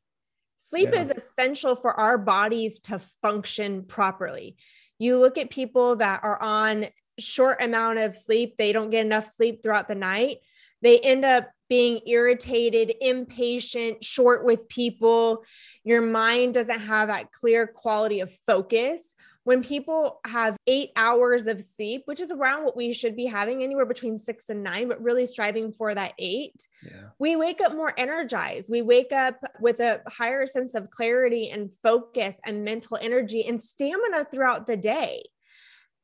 Sleep 0.57 0.89
yeah. 0.93 1.01
is 1.01 1.09
essential 1.09 1.75
for 1.75 1.93
our 1.93 2.17
bodies 2.17 2.79
to 2.81 2.99
function 3.21 3.83
properly. 3.83 4.55
You 5.01 5.17
look 5.17 5.39
at 5.39 5.49
people 5.49 5.95
that 5.95 6.19
are 6.21 6.39
on 6.39 6.85
short 7.17 7.59
amount 7.59 7.97
of 7.97 8.15
sleep, 8.15 8.55
they 8.55 8.71
don't 8.71 8.91
get 8.91 9.03
enough 9.03 9.25
sleep 9.25 9.63
throughout 9.63 9.87
the 9.87 9.95
night. 9.95 10.37
They 10.83 10.99
end 10.99 11.25
up 11.25 11.49
being 11.69 12.01
irritated, 12.05 12.93
impatient, 13.01 14.03
short 14.03 14.45
with 14.45 14.69
people. 14.69 15.43
Your 15.83 16.03
mind 16.03 16.53
doesn't 16.53 16.81
have 16.81 17.07
that 17.07 17.31
clear 17.31 17.65
quality 17.65 18.19
of 18.19 18.31
focus. 18.45 19.15
When 19.43 19.63
people 19.63 20.19
have 20.25 20.55
eight 20.67 20.91
hours 20.95 21.47
of 21.47 21.61
sleep, 21.61 22.03
which 22.05 22.19
is 22.19 22.31
around 22.31 22.63
what 22.63 22.77
we 22.77 22.93
should 22.93 23.15
be 23.15 23.25
having, 23.25 23.63
anywhere 23.63 23.87
between 23.87 24.19
six 24.19 24.49
and 24.49 24.61
nine, 24.63 24.87
but 24.87 25.01
really 25.01 25.25
striving 25.25 25.71
for 25.71 25.95
that 25.95 26.13
eight, 26.19 26.67
yeah. 26.83 27.09
we 27.17 27.35
wake 27.35 27.59
up 27.59 27.73
more 27.73 27.93
energized. 27.97 28.69
We 28.69 28.81
wake 28.81 29.11
up 29.11 29.39
with 29.59 29.79
a 29.79 30.01
higher 30.07 30.45
sense 30.45 30.75
of 30.75 30.89
clarity 30.89 31.49
and 31.49 31.71
focus 31.81 32.39
and 32.45 32.63
mental 32.63 32.99
energy 33.01 33.43
and 33.47 33.59
stamina 33.59 34.25
throughout 34.31 34.67
the 34.67 34.77
day. 34.77 35.23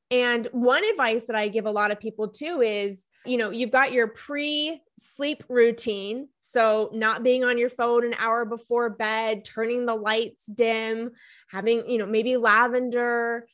And 0.09 0.47
one 0.51 0.83
advice 0.85 1.27
that 1.27 1.35
I 1.35 1.49
give 1.49 1.65
a 1.65 1.71
lot 1.71 1.91
of 1.91 1.99
people 1.99 2.29
too 2.29 2.61
is 2.61 3.05
you 3.25 3.37
know, 3.37 3.49
you've 3.49 3.71
got 3.71 3.91
your 3.91 4.07
pre 4.07 4.81
sleep 4.97 5.43
routine. 5.49 6.29
So, 6.39 6.89
not 6.93 7.23
being 7.23 7.43
on 7.43 7.57
your 7.57 7.69
phone 7.69 8.05
an 8.05 8.15
hour 8.17 8.45
before 8.45 8.89
bed, 8.89 9.43
turning 9.43 9.85
the 9.85 9.95
lights 9.95 10.45
dim, 10.45 11.11
having, 11.49 11.87
you 11.89 11.97
know, 11.97 12.05
maybe 12.05 12.37
lavender, 12.37 13.47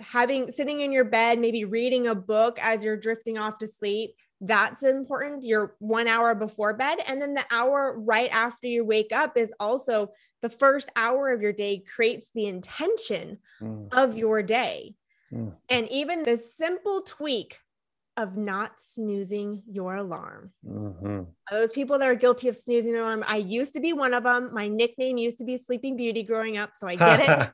having 0.00 0.52
sitting 0.52 0.80
in 0.80 0.92
your 0.92 1.04
bed, 1.04 1.38
maybe 1.38 1.64
reading 1.64 2.06
a 2.06 2.14
book 2.14 2.58
as 2.60 2.84
you're 2.84 2.96
drifting 2.96 3.38
off 3.38 3.58
to 3.58 3.66
sleep. 3.66 4.14
That's 4.40 4.82
important. 4.82 5.44
Your 5.44 5.76
one 5.78 6.08
hour 6.08 6.34
before 6.34 6.74
bed. 6.74 6.98
And 7.06 7.20
then 7.20 7.34
the 7.34 7.44
hour 7.50 7.98
right 7.98 8.30
after 8.30 8.66
you 8.66 8.84
wake 8.84 9.12
up 9.12 9.36
is 9.36 9.52
also 9.58 10.10
the 10.42 10.50
first 10.50 10.90
hour 10.94 11.32
of 11.32 11.40
your 11.40 11.52
day 11.52 11.82
creates 11.94 12.30
the 12.34 12.46
intention 12.46 13.38
mm. 13.60 13.88
of 13.92 14.16
your 14.16 14.42
day. 14.42 14.94
Mm. 15.32 15.54
And 15.70 15.88
even 15.88 16.22
the 16.22 16.36
simple 16.36 17.00
tweak 17.00 17.58
of 18.16 18.36
not 18.36 18.80
snoozing 18.80 19.62
your 19.70 19.96
alarm. 19.96 20.52
Mm-hmm. 20.66 21.22
Those 21.50 21.70
people 21.70 21.98
that 21.98 22.08
are 22.08 22.14
guilty 22.14 22.48
of 22.48 22.56
snoozing 22.56 22.92
their 22.92 23.02
alarm, 23.02 23.24
I 23.26 23.36
used 23.36 23.74
to 23.74 23.80
be 23.80 23.92
one 23.92 24.14
of 24.14 24.24
them. 24.24 24.50
My 24.52 24.68
nickname 24.68 25.18
used 25.18 25.38
to 25.38 25.44
be 25.44 25.56
Sleeping 25.56 25.96
Beauty 25.96 26.22
growing 26.22 26.56
up, 26.56 26.70
so 26.74 26.86
I 26.86 26.96
get 26.96 27.20
it. 27.20 27.50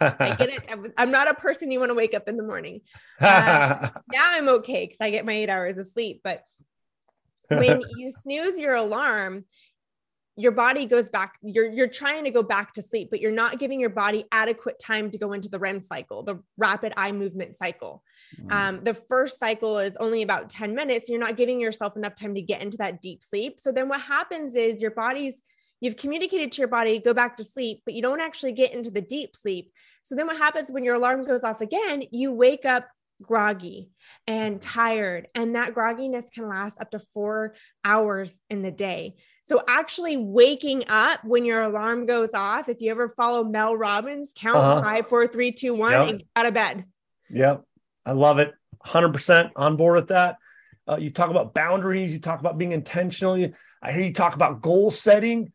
I 0.00 0.34
get 0.34 0.48
it. 0.48 0.92
I'm 0.96 1.10
not 1.10 1.30
a 1.30 1.34
person 1.34 1.70
you 1.70 1.78
want 1.78 1.90
to 1.90 1.94
wake 1.94 2.14
up 2.14 2.28
in 2.28 2.36
the 2.36 2.42
morning. 2.42 2.80
Uh, 3.20 3.90
now 4.12 4.24
I'm 4.32 4.48
okay 4.48 4.86
because 4.86 5.00
I 5.00 5.10
get 5.10 5.26
my 5.26 5.32
eight 5.32 5.50
hours 5.50 5.76
of 5.78 5.86
sleep. 5.86 6.22
But 6.24 6.42
when 7.48 7.82
you 7.96 8.10
snooze 8.10 8.58
your 8.58 8.74
alarm, 8.74 9.44
your 10.40 10.52
body 10.52 10.86
goes 10.86 11.10
back 11.10 11.34
you're 11.42 11.70
you're 11.70 11.88
trying 11.88 12.24
to 12.24 12.30
go 12.30 12.42
back 12.42 12.72
to 12.72 12.82
sleep 12.82 13.08
but 13.10 13.20
you're 13.20 13.30
not 13.30 13.58
giving 13.58 13.78
your 13.78 13.90
body 13.90 14.24
adequate 14.32 14.78
time 14.78 15.10
to 15.10 15.18
go 15.18 15.32
into 15.32 15.48
the 15.48 15.58
REM 15.58 15.80
cycle 15.80 16.22
the 16.22 16.40
rapid 16.56 16.92
eye 16.96 17.12
movement 17.12 17.54
cycle 17.54 18.02
mm. 18.40 18.50
um, 18.52 18.82
the 18.82 18.94
first 18.94 19.38
cycle 19.38 19.78
is 19.78 19.96
only 19.96 20.22
about 20.22 20.48
10 20.48 20.74
minutes 20.74 21.08
you're 21.08 21.20
not 21.20 21.36
giving 21.36 21.60
yourself 21.60 21.96
enough 21.96 22.14
time 22.14 22.34
to 22.34 22.42
get 22.42 22.62
into 22.62 22.78
that 22.78 23.02
deep 23.02 23.22
sleep 23.22 23.60
so 23.60 23.70
then 23.70 23.88
what 23.88 24.00
happens 24.00 24.54
is 24.54 24.80
your 24.80 24.92
body's 24.92 25.42
you've 25.80 25.96
communicated 25.96 26.50
to 26.52 26.60
your 26.60 26.68
body 26.68 26.98
go 26.98 27.12
back 27.12 27.36
to 27.36 27.44
sleep 27.44 27.82
but 27.84 27.94
you 27.94 28.02
don't 28.02 28.20
actually 28.20 28.52
get 28.52 28.72
into 28.72 28.90
the 28.90 29.02
deep 29.02 29.36
sleep 29.36 29.72
so 30.02 30.14
then 30.14 30.26
what 30.26 30.38
happens 30.38 30.70
when 30.70 30.84
your 30.84 30.94
alarm 30.94 31.24
goes 31.24 31.44
off 31.44 31.60
again 31.60 32.02
you 32.10 32.32
wake 32.32 32.64
up 32.64 32.88
groggy 33.22 33.90
and 34.26 34.60
tired. 34.60 35.28
And 35.34 35.54
that 35.54 35.74
grogginess 35.74 36.32
can 36.32 36.48
last 36.48 36.80
up 36.80 36.90
to 36.92 36.98
four 36.98 37.54
hours 37.84 38.38
in 38.48 38.62
the 38.62 38.70
day. 38.70 39.16
So, 39.50 39.60
actually, 39.66 40.16
waking 40.16 40.84
up 40.86 41.24
when 41.24 41.44
your 41.44 41.62
alarm 41.62 42.06
goes 42.06 42.34
off, 42.34 42.68
if 42.68 42.80
you 42.80 42.92
ever 42.92 43.08
follow 43.08 43.42
Mel 43.42 43.76
Robbins, 43.76 44.32
count 44.32 44.56
uh-huh. 44.56 44.80
five, 44.80 45.08
four, 45.08 45.26
three, 45.26 45.50
two, 45.50 45.74
one, 45.74 45.90
yep. 45.90 46.08
and 46.08 46.18
get 46.20 46.28
out 46.36 46.46
of 46.46 46.54
bed. 46.54 46.84
Yep. 47.30 47.64
I 48.06 48.12
love 48.12 48.38
it. 48.38 48.54
100% 48.86 49.50
on 49.56 49.76
board 49.76 49.96
with 49.96 50.08
that. 50.10 50.36
Uh, 50.88 50.98
you 50.98 51.10
talk 51.10 51.30
about 51.30 51.52
boundaries, 51.52 52.12
you 52.12 52.20
talk 52.20 52.38
about 52.38 52.58
being 52.58 52.70
intentional. 52.70 53.36
You, 53.36 53.52
I 53.82 53.90
hear 53.90 54.04
you 54.04 54.12
talk 54.12 54.36
about 54.36 54.62
goal 54.62 54.92
setting. 54.92 55.50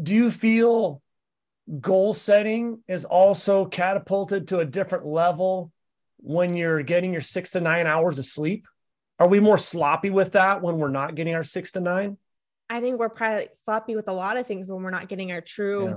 Do 0.00 0.14
you 0.14 0.30
feel 0.30 1.02
goal 1.80 2.14
setting 2.14 2.84
is 2.86 3.04
also 3.04 3.64
catapulted 3.64 4.46
to 4.48 4.60
a 4.60 4.64
different 4.64 5.04
level 5.04 5.72
when 6.18 6.54
you're 6.54 6.84
getting 6.84 7.12
your 7.12 7.22
six 7.22 7.50
to 7.50 7.60
nine 7.60 7.88
hours 7.88 8.20
of 8.20 8.24
sleep? 8.24 8.68
Are 9.18 9.26
we 9.26 9.40
more 9.40 9.58
sloppy 9.58 10.10
with 10.10 10.34
that 10.34 10.62
when 10.62 10.78
we're 10.78 10.90
not 10.90 11.16
getting 11.16 11.34
our 11.34 11.42
six 11.42 11.72
to 11.72 11.80
nine? 11.80 12.18
I 12.72 12.80
think 12.80 12.98
we're 12.98 13.10
probably 13.10 13.48
sloppy 13.52 13.96
with 13.96 14.08
a 14.08 14.14
lot 14.14 14.38
of 14.38 14.46
things 14.46 14.70
when 14.70 14.82
we're 14.82 14.90
not 14.90 15.08
getting 15.08 15.30
our 15.30 15.42
true 15.42 15.88
yeah. 15.88 15.96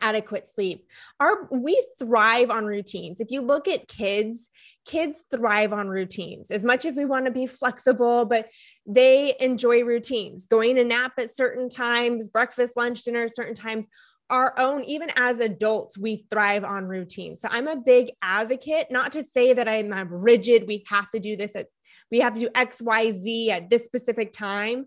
adequate 0.00 0.48
sleep. 0.48 0.88
Our 1.20 1.46
we 1.50 1.80
thrive 1.96 2.50
on 2.50 2.66
routines. 2.66 3.20
If 3.20 3.30
you 3.30 3.40
look 3.40 3.68
at 3.68 3.86
kids, 3.86 4.50
kids 4.84 5.22
thrive 5.30 5.72
on 5.72 5.86
routines 5.86 6.50
as 6.50 6.64
much 6.64 6.84
as 6.84 6.96
we 6.96 7.04
want 7.04 7.26
to 7.26 7.30
be 7.30 7.46
flexible, 7.46 8.24
but 8.24 8.48
they 8.84 9.36
enjoy 9.38 9.84
routines. 9.84 10.48
Going 10.48 10.74
to 10.74 10.84
nap 10.84 11.12
at 11.18 11.30
certain 11.30 11.68
times, 11.68 12.28
breakfast, 12.28 12.76
lunch, 12.76 13.04
dinner 13.04 13.22
at 13.22 13.36
certain 13.36 13.54
times 13.54 13.86
our 14.28 14.58
own, 14.58 14.82
even 14.84 15.10
as 15.14 15.40
adults, 15.40 15.98
we 15.98 16.24
thrive 16.30 16.64
on 16.64 16.86
routine. 16.86 17.36
So 17.36 17.48
I'm 17.50 17.68
a 17.68 17.76
big 17.76 18.12
advocate, 18.22 18.86
not 18.90 19.12
to 19.12 19.22
say 19.22 19.52
that 19.52 19.68
I'm, 19.68 19.92
I'm 19.92 20.12
rigid, 20.12 20.66
we 20.66 20.84
have 20.88 21.10
to 21.10 21.20
do 21.20 21.36
this 21.36 21.54
at, 21.54 21.66
we 22.10 22.20
have 22.20 22.32
to 22.32 22.40
do 22.40 22.48
X, 22.54 22.80
Y, 22.80 23.12
Z 23.12 23.50
at 23.50 23.68
this 23.68 23.84
specific 23.84 24.32
time, 24.32 24.86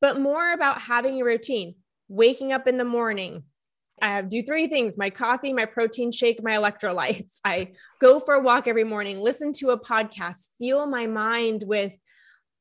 but 0.00 0.20
more 0.20 0.52
about 0.52 0.80
having 0.80 1.20
a 1.20 1.24
routine, 1.24 1.74
waking 2.08 2.52
up 2.52 2.66
in 2.66 2.78
the 2.78 2.84
morning. 2.84 3.44
I 4.02 4.22
do 4.22 4.42
three 4.42 4.66
things 4.66 4.96
my 4.96 5.10
coffee, 5.10 5.52
my 5.52 5.66
protein 5.66 6.10
shake, 6.10 6.42
my 6.42 6.52
electrolytes. 6.52 7.38
I 7.44 7.72
go 8.00 8.20
for 8.20 8.34
a 8.34 8.40
walk 8.40 8.66
every 8.66 8.84
morning, 8.84 9.20
listen 9.20 9.52
to 9.54 9.70
a 9.70 9.80
podcast, 9.80 10.48
fuel 10.56 10.86
my 10.86 11.06
mind 11.06 11.64
with 11.66 11.96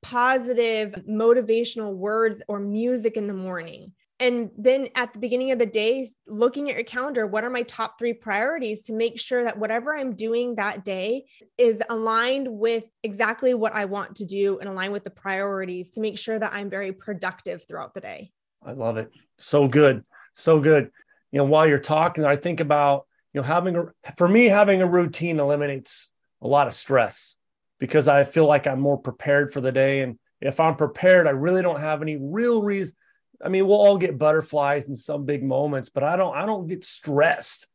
positive 0.01 0.91
motivational 1.09 1.93
words 1.93 2.41
or 2.47 2.59
music 2.59 3.17
in 3.17 3.27
the 3.27 3.33
morning 3.33 3.93
and 4.19 4.51
then 4.57 4.87
at 4.95 5.13
the 5.13 5.19
beginning 5.19 5.51
of 5.51 5.59
the 5.59 5.65
day 5.65 6.05
looking 6.27 6.69
at 6.69 6.75
your 6.75 6.83
calendar 6.83 7.25
what 7.25 7.43
are 7.43 7.49
my 7.49 7.63
top 7.63 7.97
three 7.97 8.13
priorities 8.13 8.83
to 8.83 8.93
make 8.93 9.19
sure 9.19 9.43
that 9.43 9.57
whatever 9.57 9.95
i'm 9.95 10.15
doing 10.15 10.55
that 10.55 10.83
day 10.83 11.25
is 11.57 11.81
aligned 11.89 12.47
with 12.47 12.85
exactly 13.03 13.53
what 13.53 13.73
i 13.73 13.85
want 13.85 14.15
to 14.15 14.25
do 14.25 14.59
and 14.59 14.69
align 14.69 14.91
with 14.91 15.03
the 15.03 15.09
priorities 15.09 15.91
to 15.91 16.01
make 16.01 16.17
sure 16.17 16.37
that 16.37 16.53
i'm 16.53 16.69
very 16.69 16.91
productive 16.91 17.65
throughout 17.67 17.93
the 17.93 18.01
day? 18.01 18.31
I 18.65 18.73
love 18.73 18.97
it. 18.97 19.11
So 19.37 19.67
good. 19.67 20.03
So 20.33 20.59
good. 20.59 20.91
You 21.31 21.39
know 21.39 21.45
while 21.45 21.67
you're 21.67 21.79
talking 21.79 22.25
i 22.25 22.35
think 22.35 22.59
about 22.59 23.05
you 23.33 23.41
know 23.41 23.47
having 23.47 23.75
a 23.75 24.11
for 24.17 24.27
me 24.27 24.45
having 24.45 24.81
a 24.81 24.87
routine 24.87 25.39
eliminates 25.39 26.09
a 26.41 26.47
lot 26.47 26.65
of 26.65 26.73
stress 26.73 27.35
because 27.79 28.07
i 28.07 28.23
feel 28.23 28.47
like 28.47 28.65
i'm 28.65 28.79
more 28.79 28.97
prepared 28.97 29.53
for 29.53 29.61
the 29.61 29.71
day. 29.71 30.01
And 30.01 30.17
if 30.41 30.59
i'm 30.59 30.75
prepared 30.75 31.27
i 31.27 31.31
really 31.31 31.61
don't 31.61 31.79
have 31.79 32.01
any 32.01 32.17
real 32.17 32.63
reason 32.63 32.95
I 33.43 33.49
mean, 33.49 33.67
we'll 33.67 33.77
all 33.77 33.97
get 33.97 34.17
butterflies 34.17 34.85
in 34.85 34.95
some 34.95 35.25
big 35.25 35.43
moments, 35.43 35.89
but 35.89 36.03
I 36.03 36.15
don't 36.15 36.35
I 36.35 36.45
don't 36.45 36.67
get 36.67 36.83
stressed 36.83 37.67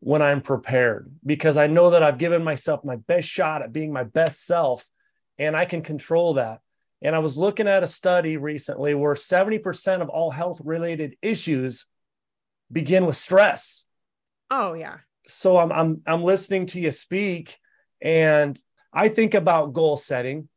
when 0.00 0.22
I'm 0.22 0.40
prepared 0.40 1.12
because 1.24 1.56
I 1.56 1.66
know 1.66 1.90
that 1.90 2.02
I've 2.02 2.18
given 2.18 2.42
myself 2.42 2.84
my 2.84 2.96
best 2.96 3.28
shot 3.28 3.62
at 3.62 3.72
being 3.72 3.92
my 3.92 4.04
best 4.04 4.46
self 4.46 4.86
and 5.38 5.54
I 5.56 5.66
can 5.66 5.82
control 5.82 6.34
that. 6.34 6.60
And 7.02 7.14
I 7.14 7.18
was 7.20 7.38
looking 7.38 7.68
at 7.68 7.82
a 7.82 7.86
study 7.86 8.36
recently 8.36 8.94
where 8.94 9.14
70% 9.14 10.02
of 10.02 10.08
all 10.08 10.30
health 10.30 10.60
related 10.64 11.16
issues 11.22 11.86
begin 12.72 13.06
with 13.06 13.16
stress. 13.16 13.84
Oh, 14.50 14.74
yeah. 14.74 14.98
So 15.26 15.58
I'm, 15.58 15.72
I'm, 15.72 16.02
I'm 16.06 16.22
listening 16.22 16.66
to 16.66 16.80
you 16.80 16.92
speak 16.92 17.56
and 18.02 18.58
I 18.92 19.08
think 19.08 19.34
about 19.34 19.72
goal 19.72 19.96
setting. 19.96 20.48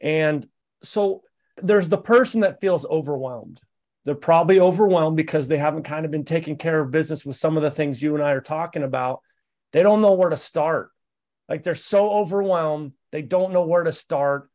And 0.00 0.46
so 0.82 1.22
there's 1.56 1.88
the 1.88 1.98
person 1.98 2.40
that 2.40 2.60
feels 2.60 2.86
overwhelmed. 2.86 3.60
They're 4.04 4.14
probably 4.14 4.60
overwhelmed 4.60 5.16
because 5.16 5.48
they 5.48 5.56
haven't 5.56 5.84
kind 5.84 6.04
of 6.04 6.10
been 6.10 6.24
taking 6.24 6.56
care 6.56 6.80
of 6.80 6.90
business 6.90 7.24
with 7.24 7.36
some 7.36 7.56
of 7.56 7.62
the 7.62 7.70
things 7.70 8.02
you 8.02 8.14
and 8.14 8.22
I 8.22 8.32
are 8.32 8.40
talking 8.40 8.82
about. 8.82 9.20
They 9.72 9.82
don't 9.82 10.02
know 10.02 10.12
where 10.12 10.30
to 10.30 10.36
start. 10.36 10.90
Like 11.48 11.62
they're 11.62 11.74
so 11.74 12.10
overwhelmed, 12.10 12.92
they 13.12 13.22
don't 13.22 13.52
know 13.52 13.66
where 13.66 13.82
to 13.82 13.92
start. 13.92 14.50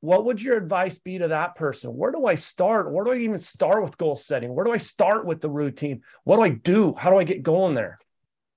What 0.00 0.24
would 0.24 0.40
your 0.40 0.56
advice 0.56 0.98
be 0.98 1.18
to 1.18 1.28
that 1.28 1.54
person? 1.54 1.90
Where 1.90 2.10
do 2.10 2.26
I 2.26 2.34
start? 2.34 2.90
Where 2.90 3.04
do 3.04 3.12
I 3.12 3.16
even 3.16 3.38
start 3.38 3.82
with 3.82 3.98
goal 3.98 4.16
setting? 4.16 4.54
Where 4.54 4.64
do 4.64 4.72
I 4.72 4.78
start 4.78 5.26
with 5.26 5.40
the 5.40 5.50
routine? 5.50 6.02
What 6.24 6.36
do 6.36 6.42
I 6.42 6.48
do? 6.48 6.94
How 6.96 7.10
do 7.10 7.18
I 7.18 7.24
get 7.24 7.42
going 7.42 7.74
there? 7.74 7.98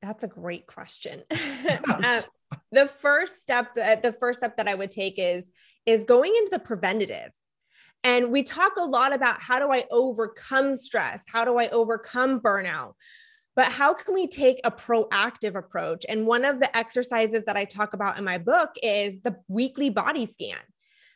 That's 0.02 0.24
a 0.24 0.28
great 0.28 0.68
question. 0.68 1.24
Yes. 1.34 2.26
uh, 2.52 2.58
the 2.72 2.88
first 2.88 3.40
step 3.40 3.74
that 3.76 4.04
the 4.04 4.12
first 4.12 4.40
step 4.40 4.58
that 4.58 4.68
I 4.68 4.76
would 4.76 4.92
take 4.92 5.16
is 5.18 5.50
is 5.86 6.04
going 6.04 6.36
into 6.36 6.50
the 6.52 6.60
preventative. 6.60 7.32
And 8.04 8.32
we 8.32 8.44
talk 8.44 8.74
a 8.78 8.84
lot 8.84 9.14
about 9.14 9.42
how 9.42 9.60
do 9.60 9.72
I 9.72 9.86
overcome 9.90 10.76
stress? 10.76 11.24
How 11.28 11.46
do 11.46 11.58
I 11.58 11.70
overcome 11.70 12.42
burnout? 12.42 12.94
But 13.56 13.72
how 13.72 13.94
can 13.94 14.14
we 14.14 14.28
take 14.28 14.60
a 14.64 14.72
proactive 14.72 15.56
approach? 15.56 16.06
And 16.10 16.26
one 16.26 16.44
of 16.44 16.60
the 16.60 16.76
exercises 16.76 17.46
that 17.46 17.56
I 17.56 17.66
talk 17.66 17.94
about 17.94 18.18
in 18.18 18.24
my 18.24 18.38
book 18.40 18.72
is 18.82 19.22
the 19.22 19.38
weekly 19.48 19.90
body 19.90 20.26
scan. 20.26 20.58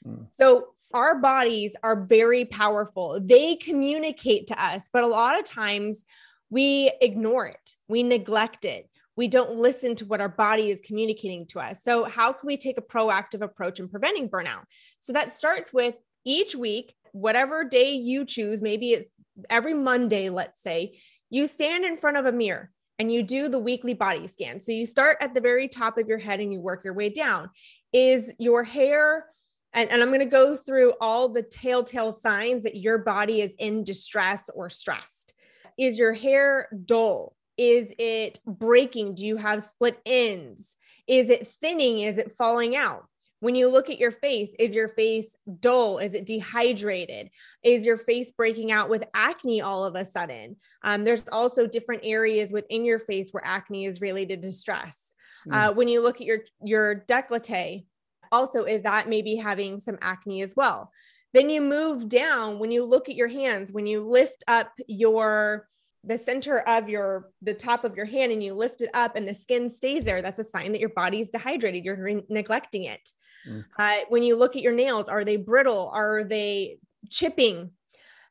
Hmm. 0.04 0.24
So, 0.30 0.68
our 0.94 1.20
bodies 1.20 1.76
are 1.84 2.06
very 2.06 2.46
powerful. 2.46 3.20
They 3.22 3.56
communicate 3.56 4.48
to 4.48 4.64
us, 4.64 4.90
but 4.94 5.04
a 5.04 5.08
lot 5.08 5.40
of 5.40 5.46
times 5.46 6.06
we 6.50 6.92
ignore 7.02 7.48
it, 7.48 7.76
we 7.90 8.04
neglect 8.04 8.64
it, 8.64 8.88
we 9.16 9.28
don't 9.28 9.58
listen 9.58 9.96
to 9.96 10.06
what 10.06 10.22
our 10.22 10.30
body 10.30 10.70
is 10.70 10.80
communicating 10.80 11.48
to 11.48 11.60
us. 11.60 11.84
So, 11.84 12.04
how 12.04 12.32
can 12.32 12.46
we 12.46 12.58
take 12.58 12.78
a 12.78 12.82
proactive 12.82 13.42
approach 13.42 13.80
in 13.80 13.90
preventing 13.90 14.30
burnout? 14.30 14.66
So, 15.00 15.12
that 15.14 15.32
starts 15.32 15.74
with 15.74 15.96
each 16.28 16.56
week, 16.56 16.94
whatever 17.14 17.64
day 17.64 17.94
you 17.94 18.26
choose, 18.26 18.62
maybe 18.62 18.92
it's 18.92 19.10
every 19.50 19.74
Monday, 19.74 20.30
let's 20.30 20.62
say, 20.62 21.00
you 21.30 21.48
stand 21.48 21.86
in 21.86 21.98
front 21.98 22.18
of 22.18 22.26
a 22.26 22.32
mirror 22.32 22.70
and 23.00 23.12
you 23.12 23.24
do 23.24 23.48
the 23.48 23.60
weekly 23.60 23.94
body 23.94 24.28
scan. 24.28 24.60
So 24.60 24.72
you 24.72 24.86
start 24.86 25.18
at 25.22 25.34
the 25.34 25.42
very 25.42 25.68
top 25.68 25.98
of 25.98 26.08
your 26.08 26.18
head 26.18 26.40
and 26.40 26.52
you 26.52 26.60
work 26.60 26.84
your 26.84 26.94
way 26.94 27.10
down. 27.10 27.50
Is 27.94 28.34
your 28.40 28.64
hair, 28.64 29.26
and, 29.74 29.90
and 29.90 30.02
I'm 30.02 30.10
going 30.10 30.20
to 30.20 30.26
go 30.26 30.56
through 30.56 30.94
all 31.00 31.30
the 31.30 31.44
telltale 31.44 32.12
signs 32.12 32.64
that 32.64 32.76
your 32.76 32.98
body 32.98 33.42
is 33.42 33.56
in 33.58 33.84
distress 33.84 34.50
or 34.54 34.70
stressed. 34.70 35.34
Is 35.78 35.98
your 35.98 36.14
hair 36.14 36.68
dull? 36.86 37.36
Is 37.58 37.94
it 37.98 38.40
breaking? 38.46 39.16
Do 39.16 39.26
you 39.26 39.38
have 39.38 39.64
split 39.64 40.00
ends? 40.06 40.76
Is 41.08 41.30
it 41.30 41.48
thinning? 41.48 42.02
Is 42.02 42.18
it 42.18 42.32
falling 42.32 42.76
out? 42.76 43.06
When 43.40 43.56
you 43.56 43.70
look 43.70 43.90
at 43.90 44.00
your 44.00 44.12
face, 44.12 44.56
is 44.58 44.74
your 44.74 44.88
face 44.88 45.36
dull? 45.60 46.00
Is 46.00 46.14
it 46.14 46.26
dehydrated? 46.26 47.30
Is 47.64 47.86
your 47.86 47.98
face 47.98 48.32
breaking 48.32 48.72
out 48.72 48.90
with 48.90 49.04
acne 49.14 49.62
all 49.62 49.86
of 49.86 49.96
a 49.96 50.06
sudden? 50.06 50.56
Um, 50.84 51.04
there's 51.04 51.28
also 51.30 51.68
different 51.68 52.02
areas 52.04 52.52
within 52.52 52.84
your 52.84 53.00
face 53.00 53.32
where 53.32 53.46
acne 53.46 53.86
is 53.86 54.02
related 54.02 54.42
to 54.42 54.52
stress. 54.52 55.14
Mm. 55.48 55.54
Uh, 55.54 55.74
when 55.74 55.88
you 55.88 56.02
look 56.02 56.16
at 56.16 56.28
your 56.28 56.40
your 56.64 57.06
décolleté, 57.08 57.86
also 58.32 58.64
is 58.64 58.84
that 58.84 59.08
maybe 59.08 59.36
having 59.36 59.80
some 59.80 59.98
acne 60.02 60.42
as 60.42 60.56
well. 60.56 60.92
Then 61.34 61.50
you 61.50 61.62
move 61.62 62.10
down 62.10 62.58
when 62.58 62.72
you 62.72 62.84
look 62.86 63.10
at 63.10 63.16
your 63.16 63.28
hands, 63.28 63.72
when 63.72 63.86
you 63.86 64.02
lift 64.02 64.44
up 64.48 64.72
your 64.88 65.68
the 66.04 66.18
center 66.18 66.60
of 66.60 66.90
your 66.90 67.30
the 67.42 67.54
top 67.54 67.84
of 67.84 67.96
your 67.96 68.06
hand 68.06 68.32
and 68.32 68.44
you 68.44 68.54
lift 68.54 68.82
it 68.82 68.90
up 68.94 69.16
and 69.16 69.28
the 69.28 69.34
skin 69.34 69.70
stays 69.70 70.04
there 70.04 70.22
that's 70.22 70.40
a 70.40 70.44
sign 70.44 70.72
that 70.72 70.80
your 70.80 70.90
body 70.90 71.20
is 71.20 71.30
dehydrated 71.30 71.84
you're 71.84 72.02
re- 72.02 72.26
neglecting 72.30 72.86
it. 72.86 73.10
Mm. 73.48 73.66
uh, 73.78 73.98
when 74.10 74.24
you 74.24 74.36
look 74.38 74.56
at 74.56 74.62
your 74.62 74.74
nails 74.74 75.10
are 75.10 75.24
they 75.24 75.38
brittle? 75.38 75.90
Are 75.94 76.24
they 76.24 76.80
chipping? 77.10 77.72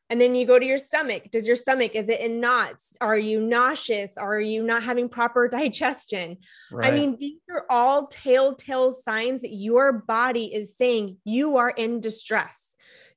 And 0.09 0.21
then 0.21 0.35
you 0.35 0.45
go 0.45 0.57
to 0.57 0.65
your 0.65 0.77
stomach. 0.77 1.31
Does 1.31 1.45
your 1.45 1.57
stomach 1.57 1.91
is 1.93 2.07
it 2.07 2.21
in 2.21 2.39
knots? 2.39 2.93
Are 3.01 3.17
you 3.17 3.41
nauseous? 3.41 4.17
Are 4.17 4.39
you 4.39 4.63
not 4.63 4.81
having 4.83 5.09
proper 5.09 5.47
digestion? 5.59 6.37
Right. 6.71 6.91
i 6.91 6.95
mean 6.95 7.17
these 7.17 7.39
are 7.49 7.65
all 7.69 8.07
telltale 8.07 8.91
signs 8.91 9.41
that 9.41 9.53
your 9.53 9.91
body 9.93 10.53
is 10.53 10.77
saying 10.77 11.17
you 11.25 11.57
are 11.57 11.69
in 11.69 11.99
distress 11.99 12.66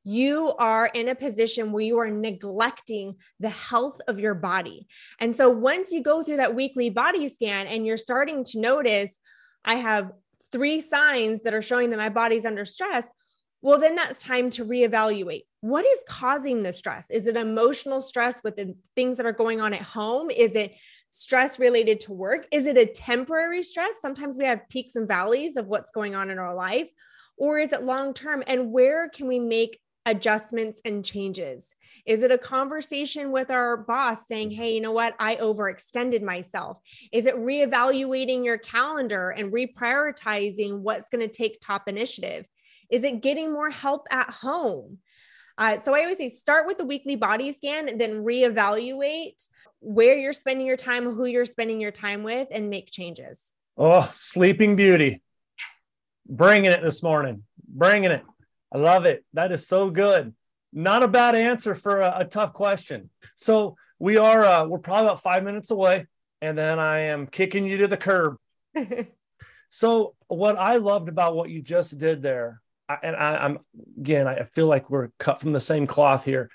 you 0.04 0.54
are 0.58 0.86
in 0.86 1.08
a 1.08 1.14
position 1.14 1.72
where 1.72 1.82
you 1.82 1.98
are 1.98 2.10
neglecting 2.10 3.16
the 3.38 3.50
health 3.50 4.00
of 4.08 4.18
your 4.18 4.34
body. 4.34 4.86
And 5.18 5.36
so 5.36 5.50
once 5.50 5.92
you 5.92 6.02
go 6.02 6.22
through 6.22 6.38
that 6.38 6.54
weekly 6.54 6.90
body 6.90 7.28
scan 7.28 7.66
and 7.66 7.84
you're 7.84 7.96
starting 7.96 8.44
to 8.44 8.60
notice, 8.60 9.18
I 9.64 9.74
have 9.74 10.12
three 10.52 10.80
signs 10.80 11.42
that 11.42 11.54
are 11.54 11.62
showing 11.62 11.90
that 11.90 11.98
my 11.98 12.08
body's 12.08 12.46
under 12.46 12.64
stress. 12.64 13.10
Well, 13.62 13.78
then 13.78 13.94
that's 13.94 14.22
time 14.22 14.48
to 14.50 14.64
reevaluate. 14.64 15.42
What 15.60 15.84
is 15.84 16.02
causing 16.08 16.62
the 16.62 16.72
stress? 16.72 17.10
Is 17.10 17.26
it 17.26 17.36
emotional 17.36 18.00
stress 18.00 18.40
with 18.42 18.56
the 18.56 18.74
things 18.96 19.18
that 19.18 19.26
are 19.26 19.32
going 19.32 19.60
on 19.60 19.74
at 19.74 19.82
home? 19.82 20.30
Is 20.30 20.54
it 20.54 20.74
stress 21.10 21.58
related 21.58 22.00
to 22.00 22.12
work? 22.14 22.46
Is 22.50 22.66
it 22.66 22.78
a 22.78 22.86
temporary 22.86 23.62
stress? 23.62 24.00
Sometimes 24.00 24.38
we 24.38 24.46
have 24.46 24.68
peaks 24.70 24.96
and 24.96 25.06
valleys 25.06 25.56
of 25.58 25.66
what's 25.66 25.90
going 25.90 26.14
on 26.14 26.30
in 26.30 26.38
our 26.38 26.54
life. 26.54 26.88
Or 27.36 27.58
is 27.58 27.74
it 27.74 27.82
long 27.82 28.14
term? 28.14 28.42
And 28.46 28.72
where 28.72 29.10
can 29.10 29.26
we 29.26 29.38
make 29.38 29.78
adjustments 30.06 30.80
and 30.84 31.04
changes? 31.04 31.74
Is 32.06 32.22
it 32.22 32.30
a 32.30 32.38
conversation 32.38 33.32
with 33.32 33.50
our 33.50 33.76
boss 33.76 34.26
saying, 34.26 34.50
hey, 34.50 34.74
you 34.74 34.80
know 34.80 34.92
what? 34.92 35.14
I 35.18 35.36
overextended 35.36 36.22
myself? 36.22 36.80
Is 37.12 37.26
it 37.26 37.36
reevaluating 37.36 38.44
your 38.44 38.58
calendar 38.58 39.30
and 39.30 39.52
reprioritizing 39.52 40.80
what's 40.80 41.08
going 41.08 41.26
to 41.26 41.32
take 41.32 41.60
top 41.60 41.88
initiative? 41.88 42.46
Is 42.90 43.04
it 43.04 43.22
getting 43.22 43.52
more 43.52 43.70
help 43.70 44.06
at 44.10 44.30
home? 44.30 44.98
Uh, 45.58 45.78
so 45.78 45.94
I 45.94 46.00
always 46.00 46.18
say 46.18 46.30
start 46.30 46.66
with 46.66 46.78
the 46.78 46.86
weekly 46.86 47.16
body 47.16 47.52
scan 47.52 47.88
and 47.88 48.00
then 48.00 48.24
reevaluate 48.24 49.46
where 49.80 50.16
you're 50.16 50.32
spending 50.32 50.66
your 50.66 50.78
time, 50.78 51.04
who 51.04 51.26
you're 51.26 51.44
spending 51.44 51.80
your 51.80 51.90
time 51.90 52.22
with, 52.22 52.48
and 52.50 52.70
make 52.70 52.90
changes. 52.90 53.52
Oh, 53.76 54.10
sleeping 54.14 54.74
beauty. 54.74 55.20
Bringing 56.26 56.70
it 56.70 56.82
this 56.82 57.02
morning. 57.02 57.42
Bringing 57.68 58.10
it. 58.10 58.24
I 58.72 58.78
love 58.78 59.04
it. 59.04 59.24
That 59.33 59.52
is 59.52 59.66
so 59.66 59.90
good. 59.90 60.35
Not 60.72 61.02
a 61.02 61.09
bad 61.09 61.35
answer 61.35 61.74
for 61.74 62.00
a, 62.00 62.18
a 62.18 62.24
tough 62.24 62.52
question. 62.52 63.11
So 63.35 63.76
we 63.98 64.16
are 64.16 64.44
uh, 64.44 64.66
we're 64.66 64.78
probably 64.78 65.06
about 65.06 65.22
five 65.22 65.42
minutes 65.42 65.70
away, 65.70 66.06
and 66.40 66.56
then 66.56 66.78
I 66.78 66.98
am 67.00 67.26
kicking 67.26 67.66
you 67.66 67.78
to 67.78 67.88
the 67.88 67.96
curb. 67.96 68.37
so 69.68 70.14
what 70.28 70.56
I 70.59 70.76
loved 70.76 71.09
about 71.09 71.35
what 71.35 71.50
you 71.50 71.61
just 71.61 71.98
did 71.98 72.22
there, 72.22 72.62
I, 72.88 72.98
and 73.02 73.16
I, 73.16 73.37
I'm 73.38 73.59
again, 73.98 74.28
I 74.28 74.44
feel 74.44 74.66
like 74.66 74.88
we're 74.88 75.11
cut 75.18 75.40
from 75.40 75.52
the 75.52 75.61
same 75.61 75.87
cloth 75.87 76.24
here, 76.24 76.50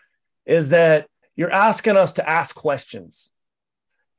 is 0.45 0.69
that 0.69 1.07
you're 1.35 1.51
asking 1.51 1.97
us 1.97 2.13
to 2.13 2.29
ask 2.29 2.55
questions. 2.55 3.29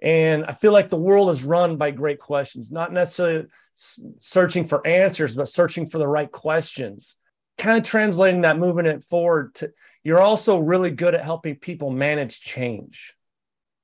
And 0.03 0.45
I 0.45 0.53
feel 0.53 0.73
like 0.73 0.89
the 0.89 0.99
world 0.99 1.31
is 1.31 1.43
run 1.43 1.79
by 1.79 1.91
great 1.91 2.19
questions, 2.19 2.71
not 2.71 2.93
necessarily 2.93 3.49
searching 3.75 4.67
for 4.67 4.87
answers, 4.87 5.35
but 5.35 5.49
searching 5.49 5.87
for 5.87 5.97
the 5.97 6.07
right 6.07 6.31
questions 6.31 7.17
kind 7.59 7.79
of 7.79 7.85
translating 7.85 8.43
that, 8.43 8.59
moving 8.59 8.87
it 8.87 9.03
forward 9.03 9.55
to 9.57 9.73
you're 10.07 10.21
also 10.21 10.59
really 10.59 10.93
good 10.93 11.17
at 11.17 11.25
helping 11.25 11.57
people 11.57 11.91
manage 11.91 12.41
change. 12.41 13.17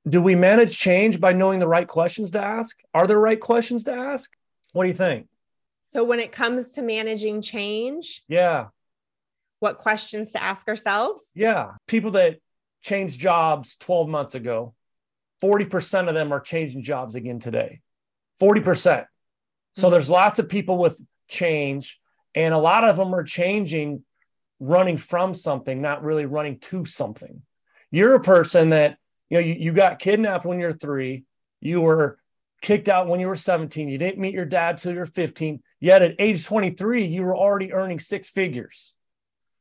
Do 0.08 0.22
we 0.22 0.36
manage 0.36 0.78
change 0.78 1.18
by 1.18 1.32
knowing 1.32 1.58
the 1.58 1.66
right 1.66 1.88
questions 1.88 2.30
to 2.30 2.40
ask? 2.40 2.78
Are 2.94 3.08
there 3.08 3.18
right 3.18 3.40
questions 3.40 3.82
to 3.84 3.92
ask? 3.92 4.30
What 4.72 4.84
do 4.84 4.88
you 4.88 4.94
think? 4.94 5.26
So 5.88 6.04
when 6.04 6.20
it 6.20 6.30
comes 6.30 6.70
to 6.74 6.82
managing 6.82 7.42
change, 7.42 8.22
yeah. 8.28 8.66
What 9.58 9.78
questions 9.78 10.30
to 10.32 10.40
ask 10.40 10.68
ourselves? 10.68 11.28
Yeah. 11.34 11.72
People 11.88 12.12
that 12.12 12.38
changed 12.82 13.18
jobs 13.18 13.74
12 13.76 14.08
months 14.08 14.36
ago, 14.36 14.74
40% 15.42 16.08
of 16.08 16.14
them 16.14 16.32
are 16.32 16.38
changing 16.38 16.84
jobs 16.84 17.16
again 17.16 17.40
today. 17.40 17.80
40%. 18.40 19.06
So 19.74 19.82
mm-hmm. 19.82 19.90
there's 19.90 20.08
lots 20.08 20.38
of 20.38 20.48
people 20.48 20.78
with 20.78 21.04
change 21.28 21.98
and 22.34 22.54
a 22.54 22.58
lot 22.58 22.84
of 22.84 22.96
them 22.96 23.14
are 23.14 23.24
changing, 23.24 24.04
running 24.60 24.96
from 24.96 25.34
something, 25.34 25.80
not 25.80 26.02
really 26.02 26.26
running 26.26 26.58
to 26.60 26.84
something. 26.84 27.42
You're 27.90 28.14
a 28.14 28.20
person 28.20 28.70
that, 28.70 28.96
you 29.28 29.38
know, 29.38 29.44
you, 29.44 29.54
you 29.54 29.72
got 29.72 29.98
kidnapped 29.98 30.44
when 30.44 30.58
you're 30.58 30.72
three, 30.72 31.24
you 31.60 31.80
were 31.80 32.18
kicked 32.62 32.88
out 32.88 33.08
when 33.08 33.20
you 33.20 33.28
were 33.28 33.36
17, 33.36 33.88
you 33.88 33.98
didn't 33.98 34.20
meet 34.20 34.34
your 34.34 34.44
dad 34.44 34.78
till 34.78 34.94
you're 34.94 35.04
15, 35.04 35.62
yet 35.80 36.02
at 36.02 36.14
age 36.18 36.46
23, 36.46 37.04
you 37.04 37.22
were 37.22 37.36
already 37.36 37.72
earning 37.72 37.98
six 37.98 38.30
figures. 38.30 38.94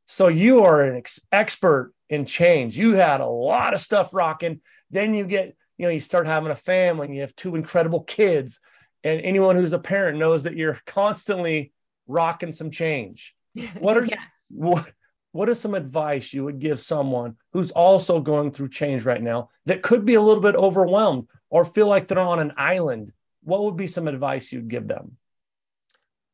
So 0.05 0.27
you 0.27 0.63
are 0.65 0.81
an 0.81 0.97
ex- 0.97 1.19
expert 1.31 1.93
in 2.09 2.25
change. 2.25 2.77
You 2.77 2.95
had 2.95 3.21
a 3.21 3.25
lot 3.25 3.73
of 3.73 3.79
stuff 3.79 4.13
rocking. 4.13 4.61
Then 4.89 5.13
you 5.13 5.25
get, 5.25 5.55
you 5.77 5.85
know, 5.87 5.91
you 5.91 5.99
start 5.99 6.27
having 6.27 6.51
a 6.51 6.55
family 6.55 7.07
and 7.07 7.15
you 7.15 7.21
have 7.21 7.35
two 7.35 7.55
incredible 7.55 8.01
kids. 8.01 8.59
And 9.03 9.21
anyone 9.21 9.55
who's 9.55 9.73
a 9.73 9.79
parent 9.79 10.19
knows 10.19 10.43
that 10.43 10.57
you're 10.57 10.79
constantly 10.85 11.71
rocking 12.11 12.51
some 12.51 12.71
change. 12.71 13.35
What 13.79 13.97
are 13.97 14.05
yes. 14.05 14.19
what 14.49 14.91
what 15.33 15.49
is 15.49 15.59
some 15.59 15.75
advice 15.75 16.33
you 16.33 16.43
would 16.43 16.59
give 16.59 16.79
someone 16.79 17.37
who's 17.53 17.71
also 17.71 18.19
going 18.19 18.51
through 18.51 18.69
change 18.69 19.05
right 19.05 19.21
now 19.21 19.49
that 19.65 19.81
could 19.81 20.05
be 20.05 20.15
a 20.15 20.21
little 20.21 20.41
bit 20.41 20.55
overwhelmed 20.55 21.27
or 21.49 21.63
feel 21.63 21.87
like 21.87 22.07
they're 22.07 22.19
on 22.19 22.39
an 22.39 22.53
island? 22.57 23.13
What 23.43 23.63
would 23.63 23.77
be 23.77 23.87
some 23.87 24.07
advice 24.07 24.51
you'd 24.51 24.67
give 24.67 24.87
them? 24.87 25.17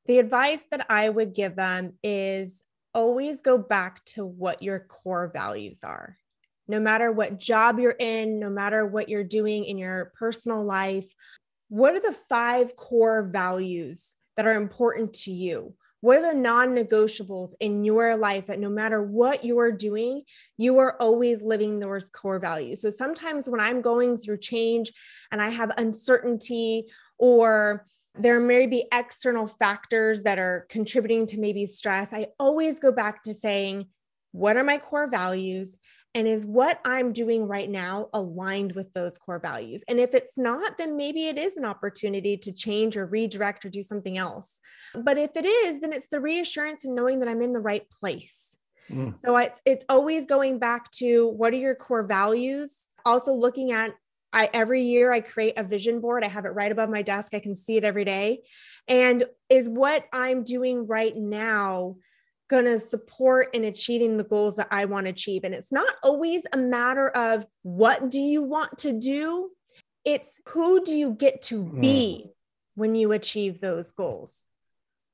The 0.07 0.19
advice 0.19 0.65
that 0.71 0.85
I 0.89 1.09
would 1.09 1.35
give 1.35 1.55
them 1.55 1.93
is 2.01 2.63
always 2.93 3.41
go 3.41 3.57
back 3.57 4.03
to 4.05 4.25
what 4.25 4.63
your 4.63 4.79
core 4.79 5.29
values 5.33 5.83
are. 5.83 6.17
No 6.67 6.79
matter 6.79 7.11
what 7.11 7.39
job 7.39 7.79
you're 7.79 7.95
in, 7.97 8.39
no 8.39 8.49
matter 8.49 8.85
what 8.85 9.09
you're 9.09 9.23
doing 9.23 9.65
in 9.65 9.77
your 9.77 10.11
personal 10.17 10.63
life, 10.63 11.13
what 11.69 11.93
are 11.93 11.99
the 11.99 12.17
five 12.29 12.75
core 12.75 13.23
values 13.23 14.15
that 14.37 14.47
are 14.47 14.53
important 14.53 15.13
to 15.13 15.31
you? 15.31 15.73
What 16.01 16.19
are 16.19 16.33
the 16.33 16.39
non 16.39 16.75
negotiables 16.75 17.53
in 17.59 17.83
your 17.83 18.15
life 18.15 18.45
that 18.45 18.59
no 18.59 18.69
matter 18.69 19.01
what 19.01 19.43
you 19.43 19.59
are 19.59 19.71
doing, 19.71 20.23
you 20.55 20.77
are 20.77 20.95
always 21.01 21.41
living 21.41 21.79
those 21.79 22.09
core 22.09 22.39
values? 22.39 22.81
So 22.81 22.91
sometimes 22.91 23.49
when 23.49 23.59
I'm 23.59 23.81
going 23.81 24.15
through 24.15 24.37
change 24.37 24.91
and 25.31 25.41
I 25.41 25.49
have 25.49 25.71
uncertainty 25.77 26.85
or 27.17 27.83
there 28.19 28.39
may 28.39 28.67
be 28.67 28.85
external 28.93 29.47
factors 29.47 30.23
that 30.23 30.39
are 30.39 30.65
contributing 30.69 31.27
to 31.27 31.39
maybe 31.39 31.65
stress. 31.65 32.13
I 32.13 32.27
always 32.39 32.79
go 32.79 32.91
back 32.91 33.23
to 33.23 33.33
saying, 33.33 33.87
what 34.31 34.57
are 34.57 34.63
my 34.63 34.77
core 34.77 35.09
values? 35.09 35.77
And 36.17 36.27
is 36.27 36.47
what 36.47 36.79
I'm 36.83 37.13
doing 37.13 37.47
right 37.47 37.69
now 37.69 38.09
aligned 38.11 38.71
with 38.71 38.91
those 38.93 39.19
core 39.19 39.37
values? 39.37 39.83
And 39.87 39.99
if 39.99 40.15
it's 40.15 40.35
not, 40.35 40.75
then 40.75 40.97
maybe 40.97 41.27
it 41.27 41.37
is 41.37 41.57
an 41.57 41.63
opportunity 41.63 42.35
to 42.37 42.51
change 42.51 42.97
or 42.97 43.05
redirect 43.05 43.63
or 43.63 43.69
do 43.69 43.83
something 43.83 44.17
else. 44.17 44.59
But 44.95 45.19
if 45.19 45.37
it 45.37 45.45
is, 45.45 45.79
then 45.79 45.93
it's 45.93 46.09
the 46.09 46.19
reassurance 46.19 46.85
and 46.85 46.95
knowing 46.95 47.19
that 47.19 47.29
I'm 47.29 47.43
in 47.43 47.53
the 47.53 47.59
right 47.59 47.87
place. 47.91 48.57
Mm. 48.89 49.21
So 49.21 49.37
it's 49.37 49.61
it's 49.63 49.85
always 49.89 50.25
going 50.25 50.57
back 50.57 50.89
to 50.93 51.27
what 51.27 51.53
are 51.53 51.57
your 51.57 51.75
core 51.75 52.07
values? 52.07 52.85
Also 53.05 53.31
looking 53.33 53.71
at 53.71 53.91
I 54.33 54.49
every 54.55 54.81
year 54.81 55.11
I 55.11 55.19
create 55.19 55.53
a 55.55 55.63
vision 55.63 56.01
board. 56.01 56.23
I 56.23 56.29
have 56.29 56.45
it 56.45 56.49
right 56.49 56.71
above 56.71 56.89
my 56.89 57.03
desk. 57.03 57.35
I 57.35 57.39
can 57.39 57.55
see 57.55 57.77
it 57.77 57.83
every 57.83 58.05
day. 58.05 58.41
And 58.87 59.23
is 59.51 59.69
what 59.69 60.05
I'm 60.11 60.43
doing 60.43 60.87
right 60.87 61.15
now 61.15 61.97
going 62.49 62.65
to 62.65 62.79
support 62.79 63.53
in 63.53 63.65
achieving 63.65 64.17
the 64.17 64.23
goals 64.23 64.55
that 64.57 64.67
I 64.71 64.85
want 64.85 65.05
to 65.05 65.11
achieve? 65.11 65.43
And 65.43 65.53
it's 65.53 65.71
not 65.71 65.93
always 66.03 66.45
a 66.53 66.57
matter 66.57 67.09
of 67.09 67.45
what 67.63 68.09
do 68.09 68.19
you 68.19 68.41
want 68.41 68.77
to 68.79 68.93
do? 68.93 69.49
It's 70.05 70.39
who 70.49 70.83
do 70.83 70.95
you 70.95 71.11
get 71.11 71.41
to 71.43 71.63
hmm. 71.63 71.81
be 71.81 72.25
mm. 72.25 72.31
when 72.75 72.95
you 72.95 73.11
achieve 73.11 73.59
those 73.59 73.91
goals? 73.91 74.45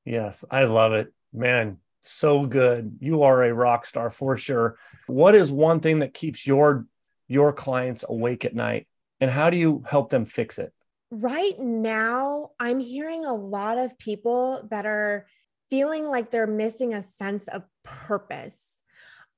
Yes, 0.06 0.46
I 0.52 0.66
love 0.66 0.94
it. 0.94 1.14
Man, 1.32 1.78
so 2.02 2.46
good. 2.46 2.98
You 3.00 3.24
are 3.24 3.44
a 3.44 3.54
rock 3.54 3.86
star 3.86 4.12
for 4.12 4.38
sure. 4.38 4.78
What 5.08 5.34
is 5.34 5.52
one 5.52 5.80
thing 5.80 6.00
that 6.00 6.14
keeps 6.14 6.46
your 6.46 6.86
your 7.28 7.54
clients 7.54 8.04
awake 8.08 8.46
at 8.46 8.54
night? 8.54 8.88
and 9.24 9.32
how 9.32 9.50
do 9.50 9.56
you 9.56 9.82
help 9.88 10.10
them 10.10 10.26
fix 10.26 10.60
it? 10.60 10.74
Right 11.10 11.58
now, 11.58 12.50
I'm 12.60 12.82
hearing 12.82 13.24
a 13.24 13.34
lot 13.34 13.78
of 13.78 13.98
people 13.98 14.68
that 14.70 14.86
are 14.86 15.28
feeling 15.70 16.08
like 16.08 16.32
they're 16.32 16.48
missing 16.48 16.94
a 16.94 17.02
sense 17.02 17.48
of 17.48 17.64
purpose. 17.84 18.82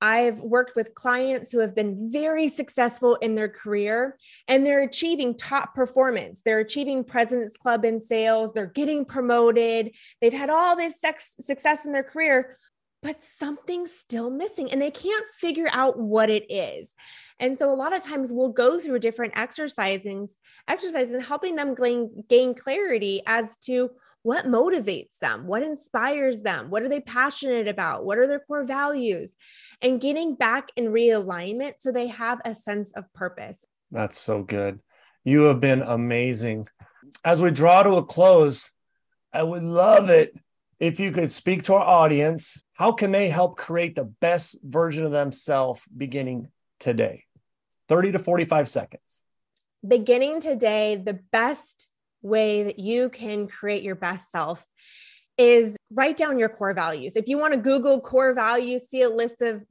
I've 0.02 0.40
worked 0.40 0.76
with 0.76 0.94
clients 0.94 1.52
who 1.52 1.60
have 1.60 1.74
been 1.74 2.12
very 2.12 2.50
successful 2.50 3.16
in 3.16 3.36
their 3.36 3.50
career 3.50 4.18
and 4.48 4.66
they're 4.66 4.84
achieving 4.84 5.36
top 5.36 5.74
performance. 5.74 6.42
They're 6.44 6.60
achieving 6.60 7.04
President's 7.04 7.58
Club 7.58 7.86
in 7.86 8.02
sales, 8.02 8.52
they're 8.54 8.66
getting 8.66 9.06
promoted, 9.06 9.96
they've 10.22 10.34
had 10.34 10.50
all 10.50 10.76
this 10.76 11.00
sex- 11.00 11.36
success 11.40 11.86
in 11.86 11.92
their 11.92 12.04
career, 12.04 12.58
but 13.04 13.22
something's 13.22 13.92
still 13.92 14.32
missing 14.32 14.72
and 14.72 14.82
they 14.82 14.92
can't 14.92 15.26
figure 15.38 15.70
out 15.72 16.00
what 16.00 16.30
it 16.30 16.46
is. 16.50 16.94
And 17.40 17.58
so 17.58 17.72
a 17.72 17.76
lot 17.76 17.96
of 17.96 18.04
times 18.04 18.32
we'll 18.32 18.50
go 18.50 18.80
through 18.80 19.00
different 19.00 19.38
exercises, 19.38 20.40
exercises 20.68 21.14
and 21.14 21.24
helping 21.24 21.56
them 21.56 21.76
gain, 21.76 22.24
gain 22.30 22.56
clarity 22.56 23.22
as 23.28 23.58
to 23.58 23.92
what 24.24 24.46
motivates 24.46 25.20
them, 25.20 25.46
what 25.46 25.62
inspires 25.62 26.42
them, 26.42 26.72
what 26.72 26.82
are 26.82 26.90
they 26.90 27.02
passionate 27.02 27.68
about, 27.68 28.06
what 28.06 28.18
are 28.18 28.28
their 28.28 28.40
core 28.40 28.66
values, 28.66 29.36
and 29.84 30.02
getting 30.02 30.34
back 30.34 30.70
in 30.76 30.86
realignment 30.86 31.74
so 31.78 31.92
they 31.92 32.08
have 32.08 32.42
a 32.44 32.56
sense 32.56 32.92
of 32.94 33.12
purpose. 33.14 33.68
That's 33.92 34.20
so 34.20 34.42
good. 34.42 34.80
You 35.24 35.44
have 35.44 35.60
been 35.60 35.84
amazing. 35.84 36.68
As 37.24 37.42
we 37.42 37.52
draw 37.52 37.84
to 37.84 37.98
a 37.98 38.04
close, 38.04 38.72
I 39.32 39.44
would 39.44 39.64
love 39.64 40.10
it 40.10 40.34
if 40.80 41.00
you 41.00 41.12
could 41.12 41.32
speak 41.32 41.64
to 41.64 41.74
our 41.76 41.86
audience, 41.86 42.64
how 42.74 42.92
can 42.92 43.12
they 43.12 43.30
help 43.30 43.58
create 43.58 43.96
the 43.96 44.04
best 44.04 44.58
version 44.64 45.06
of 45.06 45.12
themselves 45.12 45.84
beginning 45.96 46.50
today? 46.80 47.24
30 47.88 48.14
to 48.14 48.20
45 48.20 48.68
seconds. 48.68 49.24
Beginning 49.88 50.42
today, 50.42 50.96
the 50.96 51.20
best 51.32 51.88
way 52.22 52.64
that 52.64 52.80
you 52.80 53.10
can 53.10 53.48
create 53.48 53.84
your 53.84 53.96
best 53.96 54.32
self 54.32 54.66
is 55.38 55.78
write 55.92 56.18
down 56.18 56.40
your 56.40 56.50
core 56.50 56.74
values. 56.74 57.16
If 57.16 57.28
you 57.28 57.38
want 57.38 57.54
to 57.54 57.60
Google 57.60 58.02
core 58.02 58.34
values, 58.34 58.90
see 58.90 59.04
a 59.04 59.10
list 59.10 59.42
of 59.42 59.64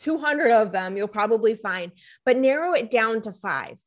200 0.00 0.50
of 0.50 0.72
them, 0.72 0.96
you'll 0.96 1.08
probably 1.08 1.54
find, 1.54 1.92
but 2.24 2.36
narrow 2.36 2.72
it 2.72 2.90
down 2.90 3.20
to 3.22 3.32
five 3.32 3.78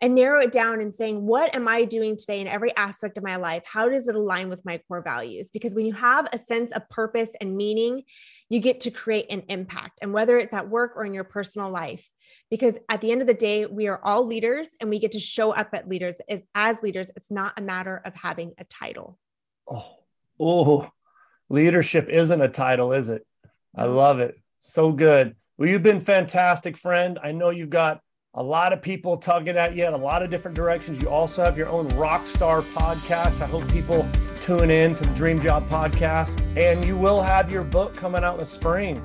and 0.00 0.14
narrow 0.14 0.40
it 0.40 0.52
down 0.52 0.80
and 0.80 0.94
saying, 0.94 1.24
what 1.24 1.54
am 1.54 1.68
I 1.68 1.84
doing 1.84 2.16
today 2.16 2.40
in 2.40 2.46
every 2.46 2.74
aspect 2.76 3.18
of 3.18 3.24
my 3.24 3.36
life? 3.36 3.62
How 3.66 3.88
does 3.88 4.08
it 4.08 4.14
align 4.14 4.48
with 4.48 4.64
my 4.64 4.80
core 4.88 5.02
values? 5.02 5.50
Because 5.50 5.74
when 5.74 5.86
you 5.86 5.92
have 5.94 6.28
a 6.32 6.38
sense 6.38 6.72
of 6.72 6.88
purpose 6.88 7.34
and 7.40 7.56
meaning, 7.56 8.02
you 8.48 8.60
get 8.60 8.80
to 8.80 8.90
create 8.90 9.26
an 9.30 9.42
impact. 9.48 9.98
And 10.02 10.12
whether 10.12 10.38
it's 10.38 10.54
at 10.54 10.68
work 10.68 10.92
or 10.96 11.04
in 11.04 11.14
your 11.14 11.24
personal 11.24 11.70
life, 11.70 12.10
because 12.50 12.78
at 12.88 13.00
the 13.00 13.10
end 13.10 13.20
of 13.20 13.26
the 13.26 13.34
day, 13.34 13.66
we 13.66 13.88
are 13.88 14.00
all 14.02 14.26
leaders 14.26 14.70
and 14.80 14.90
we 14.90 14.98
get 14.98 15.12
to 15.12 15.18
show 15.18 15.52
up 15.52 15.70
at 15.72 15.88
leaders 15.88 16.20
as 16.54 16.80
leaders. 16.82 17.10
It's 17.16 17.30
not 17.30 17.54
a 17.56 17.62
matter 17.62 18.00
of 18.04 18.14
having 18.14 18.52
a 18.58 18.64
title. 18.64 19.18
Oh, 19.68 19.96
oh, 20.38 20.90
leadership 21.48 22.08
isn't 22.08 22.40
a 22.40 22.48
title, 22.48 22.92
is 22.92 23.08
it? 23.08 23.26
I 23.74 23.84
love 23.84 24.20
it. 24.20 24.38
So 24.60 24.92
good. 24.92 25.36
Well, 25.58 25.68
you've 25.68 25.82
been 25.82 26.00
fantastic, 26.00 26.76
friend. 26.76 27.18
I 27.22 27.32
know 27.32 27.50
you've 27.50 27.70
got 27.70 28.00
a 28.36 28.42
lot 28.42 28.72
of 28.72 28.82
people 28.82 29.16
tugging 29.16 29.56
at 29.56 29.74
you 29.74 29.86
in 29.86 29.94
a 29.94 29.96
lot 29.96 30.22
of 30.22 30.28
different 30.28 30.54
directions. 30.54 31.00
You 31.00 31.08
also 31.08 31.42
have 31.42 31.56
your 31.56 31.68
own 31.68 31.88
Rockstar 31.92 32.60
podcast. 32.74 33.40
I 33.40 33.46
hope 33.46 33.66
people 33.72 34.06
tune 34.36 34.70
in 34.70 34.94
to 34.94 35.04
the 35.04 35.14
Dream 35.14 35.40
Job 35.40 35.66
podcast. 35.70 36.38
And 36.56 36.84
you 36.84 36.96
will 36.96 37.22
have 37.22 37.50
your 37.50 37.64
book 37.64 37.94
coming 37.94 38.22
out 38.22 38.34
in 38.34 38.40
the 38.40 38.46
spring. 38.46 39.02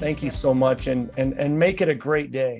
Thank 0.00 0.24
you 0.24 0.30
so 0.30 0.52
much 0.52 0.88
and 0.88 1.08
and 1.16 1.34
and 1.34 1.56
make 1.56 1.80
it 1.80 1.88
a 1.88 1.94
great 1.94 2.32
day. 2.32 2.52